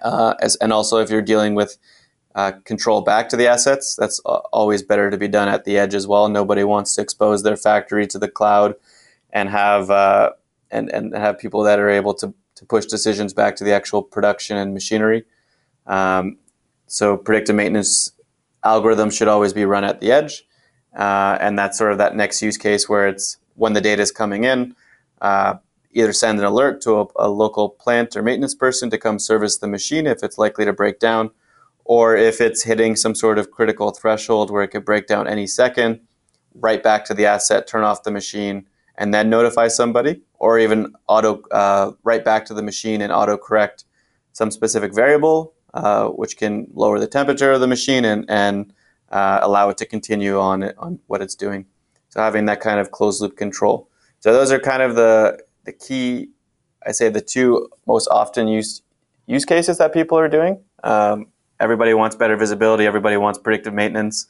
Uh, 0.03 0.35
as, 0.41 0.57
and 0.57 0.73
also, 0.73 0.99
if 0.99 1.11
you're 1.11 1.23
dealing 1.23 1.55
with 1.55 1.79
uh, 2.35 2.53
control 2.65 3.01
back 3.01 3.29
to 3.29 3.37
the 3.37 3.47
assets, 3.47 3.95
that's 3.95 4.19
always 4.21 4.83
better 4.83 5.11
to 5.11 5.17
be 5.17 5.29
done 5.29 5.49
at 5.49 5.65
the 5.65 5.79
edge 5.79 5.95
as 5.95 6.07
well. 6.07 6.29
Nobody 6.29 6.65
wants 6.65 6.95
to 6.97 7.03
expose 7.03 7.43
their 7.43 7.57
factory 7.57 8.07
to 8.09 8.19
the 8.19 8.29
cloud 8.29 8.75
and 9.33 9.49
have 9.49 9.91
uh, 9.91 10.33
and, 10.71 10.91
and 10.91 11.15
have 11.15 11.39
people 11.39 11.63
that 11.63 11.79
are 11.79 11.89
able 11.89 12.15
to 12.15 12.35
to 12.57 12.65
push 12.65 12.87
decisions 12.87 13.33
back 13.33 13.57
to 13.57 13.65
the 13.65 13.73
actual 13.73 14.03
production 14.03 14.57
and 14.57 14.75
machinery. 14.75 15.25
Um, 15.87 16.39
so 16.87 17.17
predictive 17.17 17.57
maintenance 17.57 18.13
algorithms 18.65 19.17
should 19.17 19.29
always 19.29 19.53
be 19.53 19.65
run 19.65 19.85
at 19.85 20.01
the 20.01 20.13
edge. 20.13 20.45
Uh, 20.95 21.37
and 21.41 21.59
that's 21.59 21.77
sort 21.79 21.93
of 21.93 21.99
that 21.99 22.15
next 22.15 22.41
use 22.43 22.57
case 22.57 22.89
where 22.89 23.09
it's 23.09 23.39
when 23.57 23.73
the 23.73 23.81
data 23.81 24.03
is 24.03 24.11
coming 24.11 24.45
in, 24.45 24.75
uh, 25.21 25.55
either 25.93 26.13
send 26.13 26.39
an 26.39 26.45
alert 26.45 26.81
to 26.83 27.01
a, 27.01 27.07
a, 27.17 27.29
local 27.29 27.69
plant 27.69 28.17
or 28.17 28.23
maintenance 28.23 28.55
person 28.55 28.91
to 28.91 28.99
come 28.99 29.19
service 29.19 29.59
the 29.59 29.69
machine 29.69 30.07
if 30.07 30.23
it's 30.23 30.39
likely 30.39 30.65
to 30.65 30.73
break 30.73 30.99
down, 30.99 31.31
or 31.85 32.17
if 32.17 32.41
it's 32.41 32.63
hitting 32.63 32.97
some 32.97 33.15
sort 33.15 33.39
of 33.39 33.51
critical 33.51 33.91
threshold 33.91 34.51
where 34.51 34.63
it 34.63 34.69
could 34.69 34.85
break 34.85 35.07
down 35.07 35.27
any 35.27 35.47
second, 35.47 36.01
right 36.55 36.83
back 36.83 37.05
to 37.05 37.15
the 37.15 37.27
asset, 37.27 37.67
turn 37.67 37.85
off 37.85 38.03
the 38.03 38.11
machine, 38.11 38.67
and 38.97 39.13
then 39.13 39.31
notify 39.31 39.69
somebody, 39.69 40.21
or 40.39 40.59
even 40.59 40.93
auto 41.09 41.43
uh, 41.51 41.93
right 42.03 42.25
back 42.25 42.45
to 42.45 42.55
the 42.55 42.63
machine 42.63 43.01
and 43.01 43.13
auto 43.13 43.37
correct 43.37 43.85
some 44.33 44.51
specific 44.51 44.95
variable, 44.95 45.55
uh, 45.75 46.09
which 46.09 46.37
can 46.37 46.67
lower 46.75 46.99
the 46.99 47.07
temperature 47.07 47.53
of 47.53 47.61
the 47.61 47.67
machine 47.67 48.05
and, 48.05 48.25
and 48.29 48.73
uh, 49.15 49.39
allow 49.41 49.71
it 49.71 49.79
to 49.79 49.87
continue 49.87 50.39
on 50.39 50.65
on 50.77 50.99
what 51.07 51.23
it's 51.23 51.35
doing. 51.35 51.65
So 52.11 52.21
having 52.21 52.45
that 52.47 52.61
kind 52.61 52.79
of 52.79 52.91
closed 52.91 53.23
loop 53.23 53.37
control. 53.37 53.89
So 54.21 54.33
those 54.33 54.53
are 54.53 54.61
kind 54.61 54.83
of 54.83 54.95
the 54.95 55.43
the 55.65 55.73
key, 55.73 56.29
I 56.87 56.93
say 56.93 57.09
the 57.09 57.23
two 57.23 57.71
most 57.87 58.09
often 58.09 58.49
used 58.49 58.83
use 59.27 59.47
cases 59.47 59.79
that 59.79 59.95
people 59.95 60.19
are 60.19 60.29
doing. 60.29 60.63
Um, 60.83 61.29
everybody 61.59 61.95
wants 61.95 62.15
better 62.17 62.37
visibility. 62.37 62.85
Everybody 62.87 63.17
wants 63.17 63.39
predictive 63.39 63.73
maintenance 63.73 64.27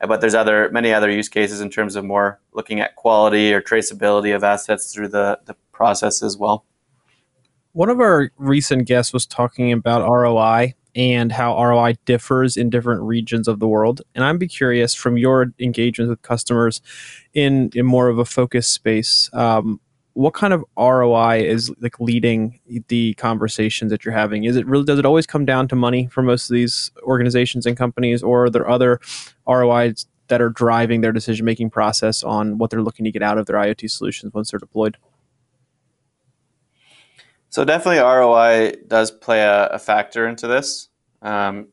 but 0.00 0.20
there's 0.20 0.34
other 0.34 0.68
many 0.70 0.92
other 0.92 1.10
use 1.10 1.28
cases 1.28 1.60
in 1.60 1.70
terms 1.70 1.96
of 1.96 2.04
more 2.04 2.40
looking 2.52 2.80
at 2.80 2.96
quality 2.96 3.52
or 3.52 3.60
traceability 3.60 4.34
of 4.34 4.44
assets 4.44 4.92
through 4.92 5.08
the, 5.08 5.38
the 5.46 5.54
process 5.72 6.22
as 6.22 6.36
well. 6.36 6.64
One 7.72 7.88
of 7.88 8.00
our 8.00 8.30
recent 8.36 8.86
guests 8.86 9.12
was 9.12 9.26
talking 9.26 9.72
about 9.72 10.08
ROI 10.08 10.74
and 10.94 11.32
how 11.32 11.60
ROI 11.60 11.94
differs 12.04 12.56
in 12.56 12.70
different 12.70 13.02
regions 13.02 13.48
of 13.48 13.58
the 13.58 13.68
world. 13.68 14.02
And 14.14 14.24
I'd 14.24 14.38
be 14.38 14.48
curious 14.48 14.94
from 14.94 15.16
your 15.16 15.52
engagements 15.58 16.08
with 16.08 16.22
customers 16.22 16.80
in, 17.32 17.70
in 17.74 17.84
more 17.84 18.08
of 18.08 18.18
a 18.18 18.24
focus 18.24 18.66
space, 18.66 19.28
um, 19.32 19.80
what 20.14 20.32
kind 20.32 20.52
of 20.52 20.64
ROI 20.78 21.42
is 21.44 21.72
like 21.80 21.98
leading 21.98 22.60
the 22.88 23.14
conversations 23.14 23.90
that 23.90 24.04
you're 24.04 24.14
having? 24.14 24.44
Is 24.44 24.56
it 24.56 24.66
really 24.66 24.84
does 24.84 24.98
it 24.98 25.04
always 25.04 25.26
come 25.26 25.44
down 25.44 25.68
to 25.68 25.76
money 25.76 26.06
for 26.06 26.22
most 26.22 26.48
of 26.48 26.54
these 26.54 26.92
organizations 27.02 27.66
and 27.66 27.76
companies, 27.76 28.22
or 28.22 28.44
are 28.44 28.50
there 28.50 28.68
other 28.68 29.00
ROIs 29.46 30.06
that 30.28 30.40
are 30.40 30.50
driving 30.50 31.00
their 31.00 31.12
decision 31.12 31.44
making 31.44 31.70
process 31.70 32.22
on 32.22 32.58
what 32.58 32.70
they're 32.70 32.82
looking 32.82 33.04
to 33.04 33.10
get 33.10 33.22
out 33.22 33.38
of 33.38 33.46
their 33.46 33.56
IoT 33.56 33.90
solutions 33.90 34.32
once 34.32 34.52
they're 34.52 34.60
deployed? 34.60 34.96
So 37.54 37.64
definitely 37.64 38.00
ROI 38.00 38.72
does 38.88 39.12
play 39.12 39.42
a, 39.42 39.66
a 39.66 39.78
factor 39.78 40.26
into 40.26 40.48
this. 40.48 40.88
Um, 41.22 41.68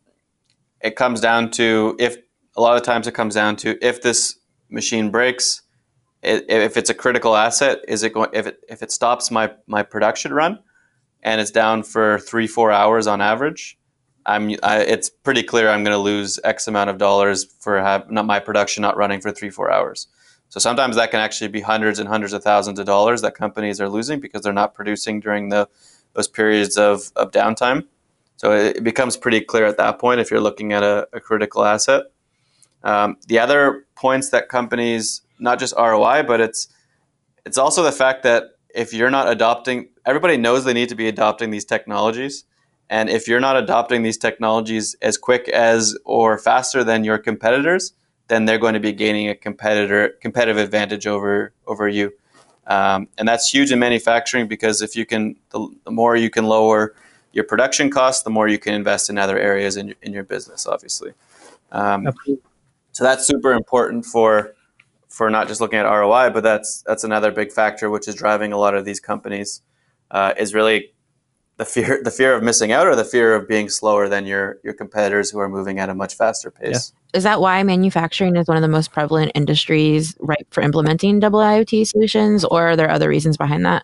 it 0.80 0.96
comes 0.96 1.20
down 1.20 1.50
to 1.54 1.96
if 1.98 2.18
a 2.56 2.62
lot 2.62 2.78
of 2.78 2.84
times 2.84 3.08
it 3.08 3.16
comes 3.16 3.34
down 3.34 3.56
to 3.56 3.84
if 3.84 4.00
this 4.04 4.38
machine 4.70 5.10
breaks 5.10 5.64
if 6.22 6.78
it's 6.78 6.92
a 6.92 6.94
critical 6.94 7.36
asset, 7.36 7.80
is 7.88 8.04
it 8.04 8.14
going 8.14 8.30
if 8.32 8.46
it 8.46 8.60
if 8.70 8.84
it 8.84 8.92
stops 8.92 9.32
my 9.32 9.52
my 9.66 9.82
production 9.82 10.32
run 10.32 10.60
and 11.24 11.42
it's 11.42 11.50
down 11.50 11.82
for 11.82 12.20
three 12.20 12.46
four 12.46 12.72
hours 12.72 13.08
on 13.08 13.20
average, 13.20 13.80
I'm 14.28 14.52
I, 14.62 14.82
it's 14.82 15.10
pretty 15.10 15.42
clear 15.42 15.68
I'm 15.68 15.84
going 15.84 15.96
to 15.96 16.04
lose 16.04 16.40
X 16.44 16.68
amount 16.68 16.92
of 16.92 17.00
dollars 17.00 17.44
for 17.60 17.82
have 17.82 18.12
not 18.12 18.28
my 18.28 18.40
production 18.40 18.84
not 18.84 18.98
running 18.98 19.20
for 19.20 19.32
three 19.32 19.50
four 19.50 19.72
hours. 19.72 20.06
So 20.52 20.60
sometimes 20.60 20.98
that 20.98 21.12
can 21.12 21.22
actually 21.22 21.48
be 21.48 21.62
hundreds 21.62 21.98
and 21.98 22.10
hundreds 22.10 22.34
of 22.34 22.44
thousands 22.44 22.78
of 22.78 22.86
dollars 22.86 23.22
that 23.22 23.36
companies 23.36 23.80
are 23.80 23.88
losing 23.88 24.20
because 24.20 24.42
they're 24.42 24.52
not 24.52 24.74
producing 24.74 25.22
during 25.22 25.48
the 25.48 25.70
those 26.14 26.28
periods 26.28 26.78
of, 26.78 27.10
of 27.16 27.32
downtime. 27.32 27.86
So 28.36 28.52
it, 28.52 28.84
becomes 28.84 29.16
pretty 29.16 29.40
clear 29.40 29.66
at 29.66 29.78
that 29.78 29.98
point 29.98 30.20
if 30.20 30.30
you're 30.30 30.42
looking 30.42 30.74
at 30.74 30.84
a, 30.84 31.08
a 31.14 31.22
critical 31.22 31.64
asset. 31.64 32.04
Um, 32.84 33.16
the 33.28 33.40
other 33.40 33.86
points 33.96 34.32
that 34.32 34.50
companies 34.50 35.22
not 35.40 35.58
just 35.58 35.74
ROI, 35.78 36.24
but 36.24 36.42
it's 36.42 36.68
it's 37.46 37.58
also 37.58 37.82
the 37.82 37.94
fact 37.94 38.24
that 38.24 38.44
if 38.76 38.94
you're 38.94 39.10
not 39.10 39.32
adopting, 39.32 39.88
everybody 40.06 40.36
knows 40.36 40.66
they 40.66 40.74
need 40.74 40.90
to 40.90 40.96
be 40.96 41.08
adopting 41.08 41.52
these 41.52 41.64
technologies, 41.64 42.44
and 42.90 43.10
if 43.10 43.26
you're 43.26 43.40
not 43.40 43.56
adopting 43.56 44.04
these 44.04 44.18
technologies 44.18 44.98
as 45.02 45.18
quick 45.18 45.48
as 45.48 45.98
or 46.04 46.38
faster 46.38 46.84
than 46.84 47.06
your 47.06 47.20
competitors, 47.20 47.94
then 48.32 48.46
they're 48.46 48.58
going 48.58 48.74
to 48.74 48.80
be 48.80 48.94
gaining 48.94 49.28
a 49.28 49.36
competitor 49.36 50.16
competitive 50.22 50.58
advantage 50.58 51.06
over 51.06 51.52
over 51.68 51.90
you. 51.90 52.14
Um, 52.66 53.10
and 53.18 53.28
that's 53.28 53.54
huge 53.54 53.72
in 53.72 53.80
manufacturing 53.80 54.48
because 54.48 54.82
if 54.82 54.96
you 54.96 55.06
can, 55.06 55.36
the, 55.50 55.68
the, 55.84 55.92
more 55.92 56.16
you 56.16 56.30
can 56.30 56.46
lower 56.46 56.96
your 57.34 57.44
production 57.44 57.90
costs, 57.90 58.24
the 58.24 58.30
more 58.30 58.48
you 58.48 58.58
can 58.58 58.74
invest 58.74 59.10
in 59.10 59.18
other 59.18 59.38
areas 59.38 59.76
in 59.76 59.88
your, 59.88 59.98
in 60.04 60.14
your 60.14 60.24
business, 60.24 60.66
obviously. 60.66 61.12
Um, 61.74 62.08
So 62.94 63.04
that's 63.04 63.26
super 63.26 63.52
important 63.52 64.06
for 64.06 64.54
for 65.10 65.30
not 65.30 65.50
just 65.50 65.60
looking 65.60 65.80
at 65.80 65.86
ROI, 65.86 66.30
but 66.30 66.44
that's 66.44 66.82
that's 66.84 67.04
another 67.04 67.32
big 67.32 67.52
factor 67.52 67.90
which 67.90 68.08
is 68.08 68.16
driving 68.16 68.54
a 68.54 68.58
lot 68.58 68.76
of 68.76 68.86
these 68.86 69.02
companies 69.02 69.62
uh, 70.12 70.34
is 70.38 70.54
really 70.54 70.94
the 71.62 71.66
fear 71.66 72.02
the 72.04 72.10
fear 72.10 72.34
of 72.34 72.42
missing 72.42 72.72
out 72.72 72.88
or 72.88 72.96
the 72.96 73.06
fear 73.06 73.36
of 73.36 73.48
being 73.48 73.70
slower 73.70 74.10
than 74.10 74.26
your 74.26 74.58
your 74.64 74.74
competitors 74.74 75.30
who 75.30 75.38
are 75.38 75.48
moving 75.48 75.78
at 75.78 75.90
a 75.90 75.94
much 75.94 76.16
faster 76.16 76.50
pace. 76.50 76.92
Yeah. 76.92 77.18
Is 77.18 77.24
that 77.24 77.40
why 77.40 77.62
manufacturing 77.62 78.36
is 78.36 78.48
one 78.48 78.58
of 78.58 78.64
the 78.64 78.68
most 78.68 78.92
prevalent 78.92 79.32
industries 79.36 80.16
ripe 80.20 80.48
for 80.50 80.62
implementing 80.64 81.20
double 81.20 81.40
IoT 81.40 81.86
solutions, 81.86 82.44
or 82.44 82.70
are 82.70 82.76
there 82.76 82.90
other 82.90 83.08
reasons 83.08 83.38
behind 83.38 83.64
that? 83.66 83.84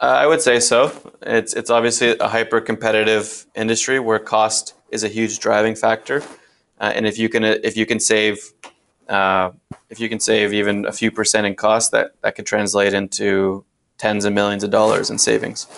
Uh, 0.00 0.06
I 0.22 0.26
would 0.26 0.42
say 0.42 0.58
so. 0.58 0.90
It's 1.22 1.54
it's 1.54 1.70
obviously 1.70 2.18
a 2.18 2.26
hyper 2.26 2.60
competitive 2.60 3.46
industry 3.54 4.00
where 4.00 4.18
cost 4.18 4.74
is 4.90 5.04
a 5.04 5.08
huge 5.08 5.38
driving 5.38 5.76
factor, 5.76 6.24
uh, 6.80 6.92
and 6.92 7.06
if 7.06 7.20
you 7.20 7.28
can 7.28 7.44
if 7.44 7.76
you 7.76 7.86
can 7.86 8.00
save 8.00 8.52
uh, 9.08 9.52
if 9.90 10.00
you 10.00 10.08
can 10.08 10.18
save 10.18 10.52
even 10.52 10.86
a 10.86 10.92
few 10.92 11.12
percent 11.12 11.46
in 11.46 11.54
cost, 11.54 11.92
that, 11.92 12.14
that 12.22 12.34
could 12.34 12.46
translate 12.46 12.94
into 12.94 13.64
tens 13.98 14.24
of 14.24 14.32
millions 14.32 14.64
of 14.64 14.70
dollars 14.70 15.08
in 15.08 15.18
savings. 15.18 15.68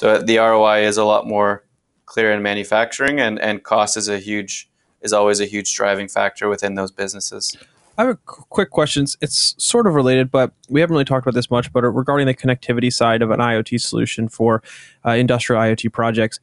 So 0.00 0.16
the 0.16 0.38
ROI 0.38 0.86
is 0.86 0.96
a 0.96 1.04
lot 1.04 1.26
more 1.26 1.62
clear 2.06 2.32
in 2.32 2.40
manufacturing, 2.40 3.20
and, 3.20 3.38
and 3.38 3.62
cost 3.62 3.98
is 3.98 4.08
a 4.08 4.18
huge 4.18 4.66
is 5.02 5.12
always 5.12 5.40
a 5.40 5.44
huge 5.44 5.74
driving 5.74 6.08
factor 6.08 6.48
within 6.48 6.74
those 6.74 6.90
businesses. 6.90 7.54
I 7.98 8.04
have 8.04 8.14
a 8.14 8.18
quick 8.24 8.70
question. 8.70 9.04
It's 9.20 9.54
sort 9.62 9.86
of 9.86 9.94
related, 9.94 10.30
but 10.30 10.54
we 10.70 10.80
haven't 10.80 10.94
really 10.94 11.04
talked 11.04 11.26
about 11.26 11.34
this 11.34 11.50
much. 11.50 11.70
But 11.70 11.82
regarding 11.82 12.26
the 12.26 12.34
connectivity 12.34 12.90
side 12.90 13.20
of 13.20 13.30
an 13.30 13.40
IoT 13.40 13.78
solution 13.78 14.30
for 14.30 14.62
uh, 15.04 15.10
industrial 15.10 15.60
IoT 15.60 15.92
projects, 15.92 16.40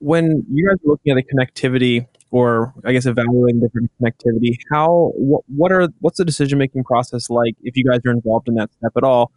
when 0.00 0.44
you 0.50 0.68
guys 0.68 0.78
are 0.84 0.90
looking 0.90 1.16
at 1.16 1.24
the 1.24 1.36
connectivity 1.36 2.08
or 2.32 2.74
I 2.84 2.92
guess 2.92 3.06
evaluating 3.06 3.60
different 3.60 3.92
connectivity. 4.02 4.58
How 4.72 5.12
what, 5.14 5.44
what 5.46 5.70
are 5.70 5.86
what's 6.00 6.18
the 6.18 6.24
decision 6.24 6.58
making 6.58 6.82
process 6.82 7.30
like 7.30 7.54
if 7.62 7.76
you 7.76 7.84
guys 7.84 8.00
are 8.04 8.10
involved 8.10 8.48
in 8.48 8.56
that 8.56 8.72
step 8.72 8.90
at 8.96 9.04
all? 9.04 9.30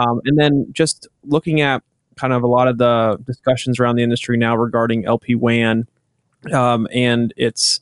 Um, 0.00 0.20
and 0.24 0.38
then 0.38 0.68
just 0.72 1.08
looking 1.24 1.60
at 1.60 1.82
kind 2.18 2.32
of 2.32 2.42
a 2.42 2.46
lot 2.46 2.68
of 2.68 2.78
the 2.78 3.18
discussions 3.24 3.78
around 3.78 3.96
the 3.96 4.02
industry 4.02 4.36
now 4.36 4.56
regarding 4.56 5.04
LP 5.04 5.34
WAN 5.34 5.86
um, 6.52 6.88
and 6.92 7.32
its 7.36 7.80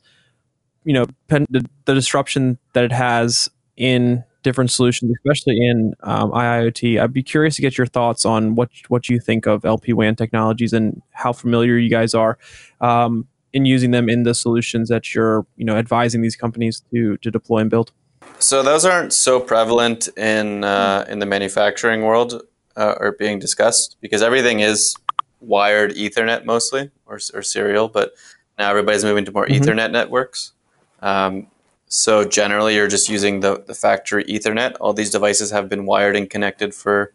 you 0.83 0.93
know 0.93 1.05
pen, 1.27 1.45
the, 1.49 1.65
the, 1.85 1.93
disruption 1.93 2.57
that 2.73 2.83
it 2.83 2.91
has 2.91 3.49
in 3.77 4.23
different 4.43 4.69
solutions, 4.71 5.11
especially 5.17 5.57
in 5.65 5.93
um, 6.03 6.31
IIoT. 6.31 7.01
I'd 7.01 7.11
be 7.11 7.23
curious 7.23 7.55
to 7.55 7.61
get 7.61 7.77
your 7.77 7.87
thoughts 7.87 8.25
on 8.25 8.55
what 8.55 8.69
what 8.89 9.09
you 9.09 9.19
think 9.19 9.47
of 9.47 9.65
LP 9.65 9.93
WAN 9.93 10.15
technologies 10.15 10.73
and 10.73 11.01
how 11.11 11.33
familiar 11.33 11.77
you 11.77 11.89
guys 11.89 12.13
are 12.13 12.37
um, 12.81 13.27
in 13.53 13.65
using 13.65 13.91
them 13.91 14.09
in 14.09 14.23
the 14.23 14.33
solutions 14.33 14.89
that 14.89 15.13
you're 15.15 15.45
you 15.57 15.65
know 15.65 15.75
advising 15.75 16.21
these 16.21 16.35
companies 16.35 16.83
to 16.91 17.17
to 17.17 17.31
deploy 17.31 17.59
and 17.59 17.69
build? 17.69 17.91
So 18.39 18.63
those 18.63 18.85
aren't 18.85 19.13
so 19.13 19.39
prevalent 19.39 20.09
in 20.17 20.63
uh, 20.63 21.05
in 21.07 21.19
the 21.19 21.25
manufacturing 21.25 22.03
world 22.03 22.41
uh, 22.75 22.95
or 22.99 23.13
being 23.13 23.39
discussed 23.39 23.97
because 24.01 24.21
everything 24.21 24.59
is 24.59 24.95
wired 25.39 25.91
Ethernet 25.93 26.45
mostly 26.45 26.91
or, 27.05 27.19
or 27.33 27.41
serial, 27.41 27.87
but 27.87 28.13
now 28.57 28.69
everybody's 28.69 29.03
moving 29.03 29.25
to 29.25 29.31
more 29.31 29.45
mm-hmm. 29.45 29.63
Ethernet 29.63 29.91
networks. 29.91 30.53
Um, 31.01 31.47
so 31.87 32.25
generally, 32.25 32.75
you're 32.75 32.87
just 32.87 33.09
using 33.09 33.41
the, 33.41 33.63
the 33.65 33.75
factory 33.75 34.23
Ethernet. 34.25 34.75
All 34.81 34.93
these 34.93 35.11
devices 35.11 35.51
have 35.51 35.69
been 35.69 35.85
wired 35.85 36.15
and 36.15 36.29
connected 36.29 36.73
for 36.73 37.13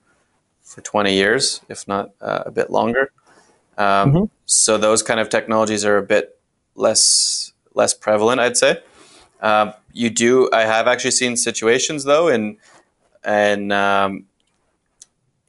for 0.62 0.80
20 0.82 1.12
years, 1.12 1.62
if 1.68 1.88
not 1.88 2.10
uh, 2.20 2.44
a 2.46 2.50
bit 2.52 2.70
longer. 2.70 3.10
Um, 3.76 4.12
mm-hmm. 4.12 4.24
So 4.46 4.78
those 4.78 5.02
kind 5.02 5.18
of 5.18 5.28
technologies 5.28 5.84
are 5.84 5.96
a 5.96 6.02
bit 6.02 6.38
less 6.76 7.52
less 7.74 7.94
prevalent, 7.94 8.40
I'd 8.40 8.56
say. 8.56 8.82
Um, 9.40 9.72
you 9.92 10.10
do. 10.10 10.48
I 10.52 10.62
have 10.62 10.86
actually 10.86 11.12
seen 11.12 11.36
situations 11.36 12.04
though 12.04 12.28
in 12.28 12.58
and 13.24 13.72
um, 13.72 14.26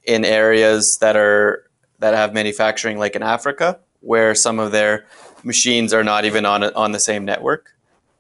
in 0.04 0.26
areas 0.26 0.98
that 1.00 1.16
are 1.16 1.70
that 2.00 2.14
have 2.14 2.34
manufacturing, 2.34 2.98
like 2.98 3.16
in 3.16 3.24
Africa, 3.24 3.80
where 4.00 4.34
some 4.34 4.60
of 4.60 4.72
their 4.72 5.06
machines 5.44 5.94
are 5.94 6.04
not 6.04 6.26
even 6.26 6.46
on 6.46 6.64
on 6.64 6.92
the 6.92 7.00
same 7.00 7.26
network, 7.26 7.76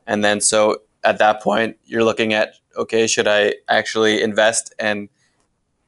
and 0.07 0.23
then 0.23 0.41
so 0.41 0.81
at 1.03 1.17
that 1.17 1.41
point 1.41 1.77
you're 1.85 2.03
looking 2.03 2.33
at 2.33 2.55
okay, 2.77 3.07
should 3.07 3.27
I 3.27 3.55
actually 3.67 4.21
invest 4.21 4.73
and 4.79 5.09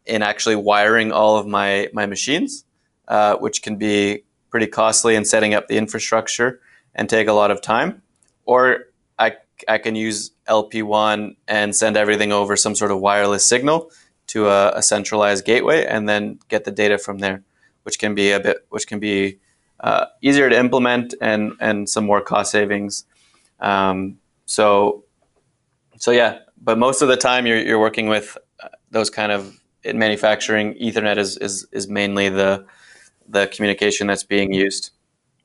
in 0.05 0.21
actually 0.21 0.55
wiring 0.55 1.11
all 1.11 1.37
of 1.37 1.47
my 1.47 1.89
my 1.93 2.05
machines? 2.05 2.65
uh, 3.07 3.35
which 3.37 3.61
can 3.61 3.75
be 3.75 4.23
pretty 4.49 4.67
costly 4.67 5.15
in 5.15 5.25
setting 5.25 5.53
up 5.53 5.67
the 5.67 5.77
infrastructure 5.77 6.59
and 6.95 7.09
take 7.09 7.27
a 7.27 7.33
lot 7.33 7.51
of 7.51 7.61
time. 7.61 8.01
Or 8.45 8.85
I, 9.17 9.33
I 9.67 9.77
can 9.77 9.95
use 9.95 10.31
LP 10.47 10.81
WAN 10.83 11.35
and 11.47 11.75
send 11.75 11.97
everything 11.97 12.31
over 12.31 12.55
some 12.55 12.75
sort 12.75 12.91
of 12.91 12.99
wireless 12.99 13.45
signal 13.45 13.91
to 14.33 14.47
a, 14.47 14.71
a, 14.71 14.81
centralized 14.81 15.45
gateway 15.45 15.85
and 15.85 16.09
then 16.09 16.39
get 16.49 16.63
the 16.63 16.71
data 16.71 16.97
from 16.97 17.19
there, 17.19 17.43
which 17.83 17.99
can 17.99 18.15
be 18.15 18.31
a 18.31 18.39
bit, 18.39 18.57
which 18.69 18.87
can 18.87 18.99
be 18.99 19.37
uh, 19.79 20.05
easier 20.23 20.49
to 20.49 20.57
implement 20.57 21.13
and, 21.21 21.53
and 21.59 21.87
some 21.87 22.05
more 22.05 22.19
cost 22.19 22.51
savings. 22.51 23.05
Um, 23.59 24.17
so, 24.45 25.03
so 25.97 26.09
yeah, 26.09 26.39
but 26.59 26.79
most 26.79 27.03
of 27.03 27.09
the 27.09 27.17
time 27.17 27.45
you're, 27.45 27.61
you're 27.61 27.79
working 27.79 28.07
with 28.07 28.35
uh, 28.63 28.69
those 28.89 29.11
kind 29.11 29.31
of 29.31 29.61
in 29.83 29.99
manufacturing. 29.99 30.73
Ethernet 30.75 31.17
is, 31.17 31.37
is, 31.37 31.67
is 31.71 31.87
mainly 31.87 32.29
the, 32.29 32.65
the 33.27 33.45
communication 33.47 34.07
that's 34.07 34.23
being 34.23 34.51
used. 34.51 34.89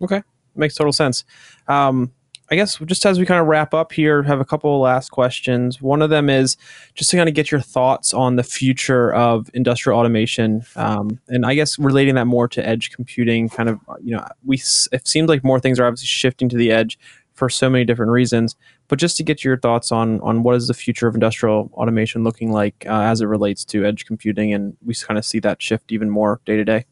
Okay, 0.01 0.23
makes 0.55 0.75
total 0.75 0.95
sense. 0.95 1.25
Um, 1.67 2.13
I 2.51 2.57
guess 2.57 2.79
just 2.79 3.05
as 3.05 3.19
we 3.19 3.27
kind 3.27 3.41
of 3.41 3.47
wrap 3.47 3.75
up 3.75 3.93
here, 3.93 4.23
have 4.23 4.41
a 4.41 4.45
couple 4.45 4.75
of 4.75 4.81
last 4.81 5.11
questions. 5.11 5.83
One 5.83 6.01
of 6.01 6.09
them 6.09 6.31
is 6.31 6.57
just 6.95 7.11
to 7.11 7.17
kind 7.17 7.29
of 7.29 7.35
get 7.35 7.51
your 7.51 7.61
thoughts 7.61 8.15
on 8.15 8.37
the 8.37 8.43
future 8.43 9.13
of 9.13 9.51
industrial 9.53 9.99
automation, 9.99 10.65
um, 10.77 11.21
and 11.29 11.45
I 11.45 11.55
guess 11.55 11.79
relating 11.79 12.15
that 12.15 12.27
more 12.27 12.49
to 12.49 12.67
edge 12.67 12.91
computing. 12.91 13.51
Kind 13.51 13.69
of, 13.69 13.79
you 14.03 14.17
know, 14.17 14.27
we 14.45 14.57
it 14.93 15.07
seems 15.07 15.29
like 15.29 15.45
more 15.45 15.61
things 15.61 15.79
are 15.79 15.87
obviously 15.87 16.07
shifting 16.07 16.49
to 16.49 16.57
the 16.57 16.73
edge 16.73 16.99
for 17.35 17.49
so 17.51 17.69
many 17.69 17.85
different 17.85 18.11
reasons. 18.11 18.57
But 18.89 18.99
just 18.99 19.17
to 19.19 19.23
get 19.23 19.45
your 19.45 19.59
thoughts 19.59 19.93
on 19.93 20.21
on 20.23 20.43
what 20.43 20.57
is 20.57 20.69
the 20.69 20.75
future 20.75 21.07
of 21.07 21.15
industrial 21.15 21.71
automation 21.75 22.25
looking 22.25 22.51
like 22.51 22.87
uh, 22.87 23.03
as 23.03 23.21
it 23.21 23.27
relates 23.27 23.65
to 23.67 23.85
edge 23.85 24.07
computing, 24.07 24.55
and 24.55 24.75
we 24.85 24.95
kind 24.95 25.19
of 25.19 25.25
see 25.25 25.39
that 25.41 25.61
shift 25.61 25.93
even 25.93 26.09
more 26.09 26.41
day 26.47 26.57
to 26.57 26.65
day. 26.65 26.87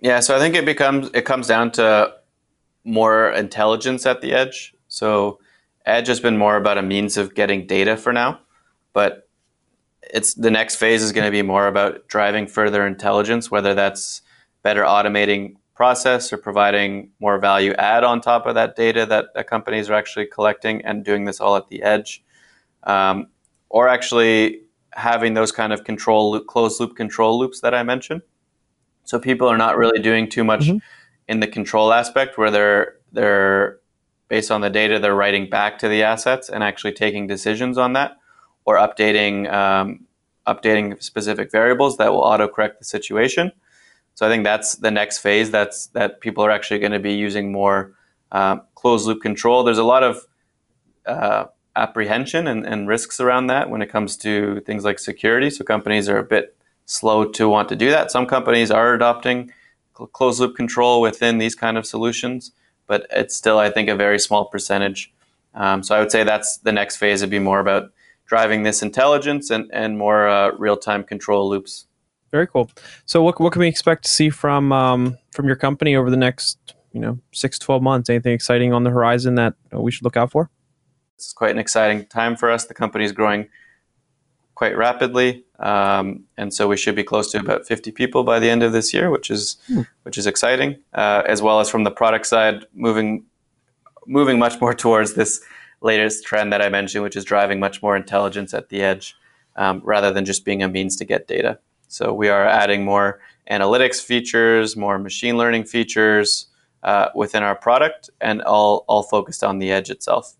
Yeah, 0.00 0.20
so 0.20 0.36
I 0.36 0.38
think 0.38 0.54
it 0.54 0.66
becomes 0.66 1.10
it 1.14 1.24
comes 1.24 1.46
down 1.46 1.72
to 1.72 2.14
more 2.84 3.30
intelligence 3.30 4.06
at 4.06 4.20
the 4.20 4.32
edge. 4.32 4.74
So 4.88 5.38
edge 5.86 6.08
has 6.08 6.20
been 6.20 6.36
more 6.36 6.56
about 6.56 6.78
a 6.78 6.82
means 6.82 7.16
of 7.16 7.34
getting 7.34 7.66
data 7.66 7.96
for 7.96 8.12
now, 8.12 8.40
but 8.92 9.28
it's 10.02 10.34
the 10.34 10.50
next 10.50 10.76
phase 10.76 11.02
is 11.02 11.12
going 11.12 11.26
to 11.26 11.30
be 11.30 11.42
more 11.42 11.66
about 11.66 12.08
driving 12.08 12.46
further 12.46 12.86
intelligence, 12.86 13.50
whether 13.50 13.74
that's 13.74 14.22
better 14.62 14.82
automating 14.82 15.56
process 15.74 16.32
or 16.32 16.36
providing 16.36 17.10
more 17.20 17.38
value 17.38 17.72
add 17.74 18.04
on 18.04 18.20
top 18.20 18.44
of 18.44 18.54
that 18.54 18.76
data 18.76 19.06
that, 19.06 19.46
companies 19.46 19.88
are 19.88 19.94
actually 19.94 20.26
collecting 20.26 20.84
and 20.84 21.04
doing 21.04 21.24
this 21.24 21.40
all 21.40 21.56
at 21.56 21.68
the 21.68 21.82
edge, 21.82 22.22
um, 22.84 23.26
or 23.70 23.88
actually 23.88 24.60
having 24.92 25.34
those 25.34 25.52
kind 25.52 25.72
of 25.72 25.84
control 25.84 26.32
loop, 26.32 26.46
closed 26.46 26.80
loop 26.80 26.96
control 26.96 27.38
loops 27.38 27.60
that 27.60 27.74
I 27.74 27.82
mentioned. 27.82 28.22
So 29.04 29.18
people 29.18 29.48
are 29.48 29.56
not 29.56 29.78
really 29.78 30.00
doing 30.00 30.28
too 30.28 30.44
much 30.44 30.66
mm-hmm. 30.66 30.78
In 31.30 31.38
the 31.38 31.46
control 31.46 31.92
aspect 31.92 32.36
where 32.36 32.50
they're 32.50 32.96
they're 33.12 33.78
based 34.28 34.50
on 34.50 34.60
the 34.60 34.70
data 34.70 34.98
they're 34.98 35.14
writing 35.14 35.48
back 35.48 35.78
to 35.78 35.88
the 35.88 36.02
assets 36.02 36.48
and 36.48 36.64
actually 36.64 36.92
taking 36.92 37.28
decisions 37.28 37.78
on 37.78 37.92
that 37.92 38.18
or 38.64 38.74
updating 38.76 39.50
um, 39.50 40.06
updating 40.46 41.00
specific 41.00 41.52
variables 41.52 41.96
that 41.98 42.12
will 42.12 42.22
autocorrect 42.22 42.78
the 42.78 42.84
situation. 42.84 43.52
So 44.14 44.26
I 44.26 44.28
think 44.28 44.42
that's 44.42 44.74
the 44.74 44.90
next 44.90 45.18
phase. 45.18 45.52
That's 45.52 45.86
that 45.98 46.20
people 46.20 46.44
are 46.44 46.50
actually 46.50 46.80
going 46.80 46.92
to 46.92 46.98
be 46.98 47.14
using 47.14 47.52
more 47.52 47.94
um, 48.32 48.62
closed 48.74 49.06
loop 49.06 49.22
control. 49.22 49.62
There's 49.62 49.78
a 49.78 49.84
lot 49.84 50.02
of 50.02 50.26
uh, 51.06 51.44
apprehension 51.76 52.48
and, 52.48 52.66
and, 52.66 52.88
risks 52.88 53.20
around 53.20 53.46
that 53.46 53.70
when 53.70 53.80
it 53.82 53.88
comes 53.88 54.16
to 54.18 54.60
things 54.60 54.84
like 54.84 54.98
security. 54.98 55.48
So 55.48 55.64
companies 55.64 56.08
are 56.08 56.18
a 56.18 56.24
bit 56.24 56.56
slow 56.84 57.24
to 57.24 57.48
want 57.48 57.68
to 57.70 57.76
do 57.76 57.90
that. 57.90 58.10
Some 58.10 58.26
companies 58.26 58.70
are 58.70 58.92
adopting 58.94 59.52
closed 59.94 60.40
loop 60.40 60.56
control 60.56 61.00
within 61.00 61.38
these 61.38 61.54
kind 61.54 61.76
of 61.76 61.86
solutions, 61.86 62.52
but 62.86 63.06
it's 63.10 63.36
still, 63.36 63.58
I 63.58 63.70
think, 63.70 63.88
a 63.88 63.96
very 63.96 64.18
small 64.18 64.46
percentage. 64.46 65.12
Um, 65.54 65.82
so 65.82 65.94
I 65.94 66.00
would 66.00 66.10
say 66.10 66.24
that's 66.24 66.58
the 66.58 66.72
next 66.72 66.96
phase 66.96 67.20
would 67.20 67.30
be 67.30 67.38
more 67.38 67.60
about 67.60 67.92
driving 68.26 68.62
this 68.62 68.82
intelligence 68.82 69.50
and, 69.50 69.68
and 69.72 69.98
more 69.98 70.28
uh, 70.28 70.52
real 70.52 70.76
time 70.76 71.02
control 71.02 71.48
loops. 71.48 71.86
Very 72.30 72.46
cool. 72.46 72.70
So 73.06 73.22
what, 73.22 73.40
what 73.40 73.52
can 73.52 73.60
we 73.60 73.68
expect 73.68 74.04
to 74.04 74.10
see 74.10 74.30
from 74.30 74.72
um, 74.72 75.18
from 75.32 75.46
your 75.46 75.56
company 75.56 75.96
over 75.96 76.10
the 76.10 76.16
next 76.16 76.58
you 76.92 77.00
know 77.00 77.18
six 77.32 77.58
twelve 77.58 77.82
months? 77.82 78.08
Anything 78.08 78.32
exciting 78.32 78.72
on 78.72 78.84
the 78.84 78.90
horizon 78.90 79.34
that 79.34 79.54
we 79.72 79.90
should 79.90 80.04
look 80.04 80.16
out 80.16 80.30
for? 80.30 80.48
It's 81.16 81.32
quite 81.32 81.50
an 81.50 81.58
exciting 81.58 82.06
time 82.06 82.36
for 82.36 82.50
us. 82.50 82.66
The 82.66 82.74
company 82.74 83.04
is 83.04 83.12
growing 83.12 83.48
quite 84.54 84.76
rapidly, 84.76 85.44
um, 85.60 86.24
and 86.38 86.52
so 86.52 86.66
we 86.66 86.76
should 86.76 86.94
be 86.96 87.04
close 87.04 87.30
to 87.32 87.38
about 87.38 87.66
50 87.66 87.92
people 87.92 88.24
by 88.24 88.38
the 88.38 88.48
end 88.48 88.62
of 88.62 88.72
this 88.72 88.92
year, 88.94 89.10
which 89.10 89.30
is 89.30 89.58
hmm. 89.66 89.82
which 90.02 90.16
is 90.16 90.26
exciting. 90.26 90.76
Uh, 90.94 91.22
as 91.26 91.42
well 91.42 91.60
as 91.60 91.68
from 91.68 91.84
the 91.84 91.90
product 91.90 92.26
side, 92.26 92.64
moving 92.74 93.24
moving 94.06 94.38
much 94.38 94.60
more 94.60 94.74
towards 94.74 95.14
this 95.14 95.40
latest 95.82 96.24
trend 96.24 96.52
that 96.52 96.62
I 96.62 96.68
mentioned, 96.68 97.04
which 97.04 97.16
is 97.16 97.24
driving 97.24 97.60
much 97.60 97.82
more 97.82 97.94
intelligence 97.94 98.54
at 98.54 98.70
the 98.70 98.82
edge 98.82 99.14
um, 99.56 99.82
rather 99.84 100.12
than 100.12 100.24
just 100.24 100.44
being 100.44 100.62
a 100.62 100.68
means 100.68 100.96
to 100.96 101.04
get 101.04 101.28
data. 101.28 101.58
So 101.88 102.12
we 102.12 102.28
are 102.28 102.46
adding 102.46 102.84
more 102.84 103.20
analytics 103.50 104.02
features, 104.02 104.76
more 104.76 104.98
machine 104.98 105.36
learning 105.36 105.64
features 105.64 106.46
uh, 106.82 107.08
within 107.14 107.42
our 107.42 107.54
product, 107.54 108.08
and 108.22 108.40
all 108.42 108.84
all 108.88 109.02
focused 109.02 109.44
on 109.44 109.58
the 109.58 109.70
edge 109.70 109.90
itself. 109.90 110.36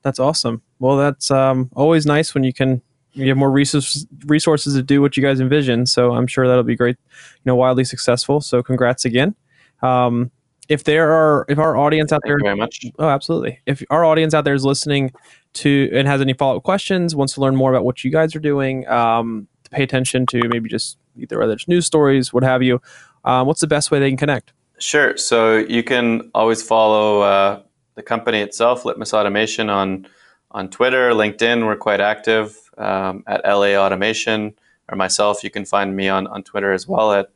That's 0.00 0.18
awesome. 0.18 0.62
Well, 0.78 0.96
that's 0.96 1.30
um, 1.30 1.70
always 1.74 2.06
nice 2.06 2.34
when 2.34 2.42
you 2.42 2.54
can 2.54 2.80
you 3.12 3.28
have 3.28 3.36
more 3.36 3.50
resources 3.50 4.06
resources 4.26 4.74
to 4.74 4.82
do 4.82 5.00
what 5.00 5.16
you 5.16 5.22
guys 5.22 5.40
envision. 5.40 5.86
So 5.86 6.12
I'm 6.12 6.26
sure 6.26 6.46
that'll 6.46 6.62
be 6.62 6.76
great. 6.76 6.96
You 7.08 7.42
know, 7.44 7.56
wildly 7.56 7.84
successful. 7.84 8.40
So 8.40 8.62
congrats 8.62 9.04
again. 9.04 9.34
Um, 9.82 10.30
if 10.68 10.84
there 10.84 11.12
are 11.12 11.44
if 11.48 11.58
our 11.58 11.76
audience 11.76 12.12
out 12.12 12.22
Thank 12.22 12.30
there 12.30 12.38
you 12.38 12.44
very 12.44 12.56
much. 12.56 12.84
oh 12.98 13.08
absolutely 13.08 13.60
if 13.66 13.82
our 13.90 14.04
audience 14.04 14.32
out 14.32 14.44
there 14.44 14.54
is 14.54 14.64
listening 14.64 15.12
to 15.54 15.90
and 15.92 16.06
has 16.06 16.20
any 16.20 16.32
follow-up 16.34 16.62
questions 16.62 17.16
wants 17.16 17.34
to 17.34 17.40
learn 17.40 17.56
more 17.56 17.70
about 17.70 17.84
what 17.84 18.04
you 18.04 18.12
guys 18.12 18.34
are 18.36 18.40
doing 18.40 18.86
um, 18.86 19.48
to 19.64 19.70
pay 19.70 19.82
attention 19.82 20.24
to 20.26 20.40
maybe 20.48 20.68
just 20.68 20.98
either 21.16 21.36
whether 21.40 21.52
it's 21.52 21.66
news 21.66 21.84
stories 21.84 22.32
what 22.32 22.44
have 22.44 22.62
you 22.62 22.80
um, 23.24 23.48
what's 23.48 23.60
the 23.60 23.66
best 23.66 23.90
way 23.90 23.98
they 23.98 24.08
can 24.08 24.16
connect 24.16 24.52
Sure. 24.82 25.16
So 25.16 25.58
you 25.58 25.84
can 25.84 26.30
always 26.34 26.60
follow 26.60 27.20
uh, 27.20 27.62
the 27.94 28.02
company 28.02 28.40
itself, 28.40 28.84
Litmus 28.84 29.14
Automation, 29.14 29.70
on 29.70 30.08
on 30.50 30.68
Twitter, 30.68 31.12
LinkedIn. 31.12 31.64
We're 31.64 31.76
quite 31.76 32.00
active 32.00 32.58
um, 32.78 33.24
at 33.26 33.42
LA 33.44 33.74
Automation, 33.74 34.54
or 34.88 34.96
myself. 34.96 35.44
You 35.44 35.50
can 35.50 35.64
find 35.64 35.96
me 35.96 36.08
on, 36.08 36.26
on 36.26 36.42
Twitter 36.42 36.72
as 36.72 36.86
well 36.86 37.12
at 37.12 37.30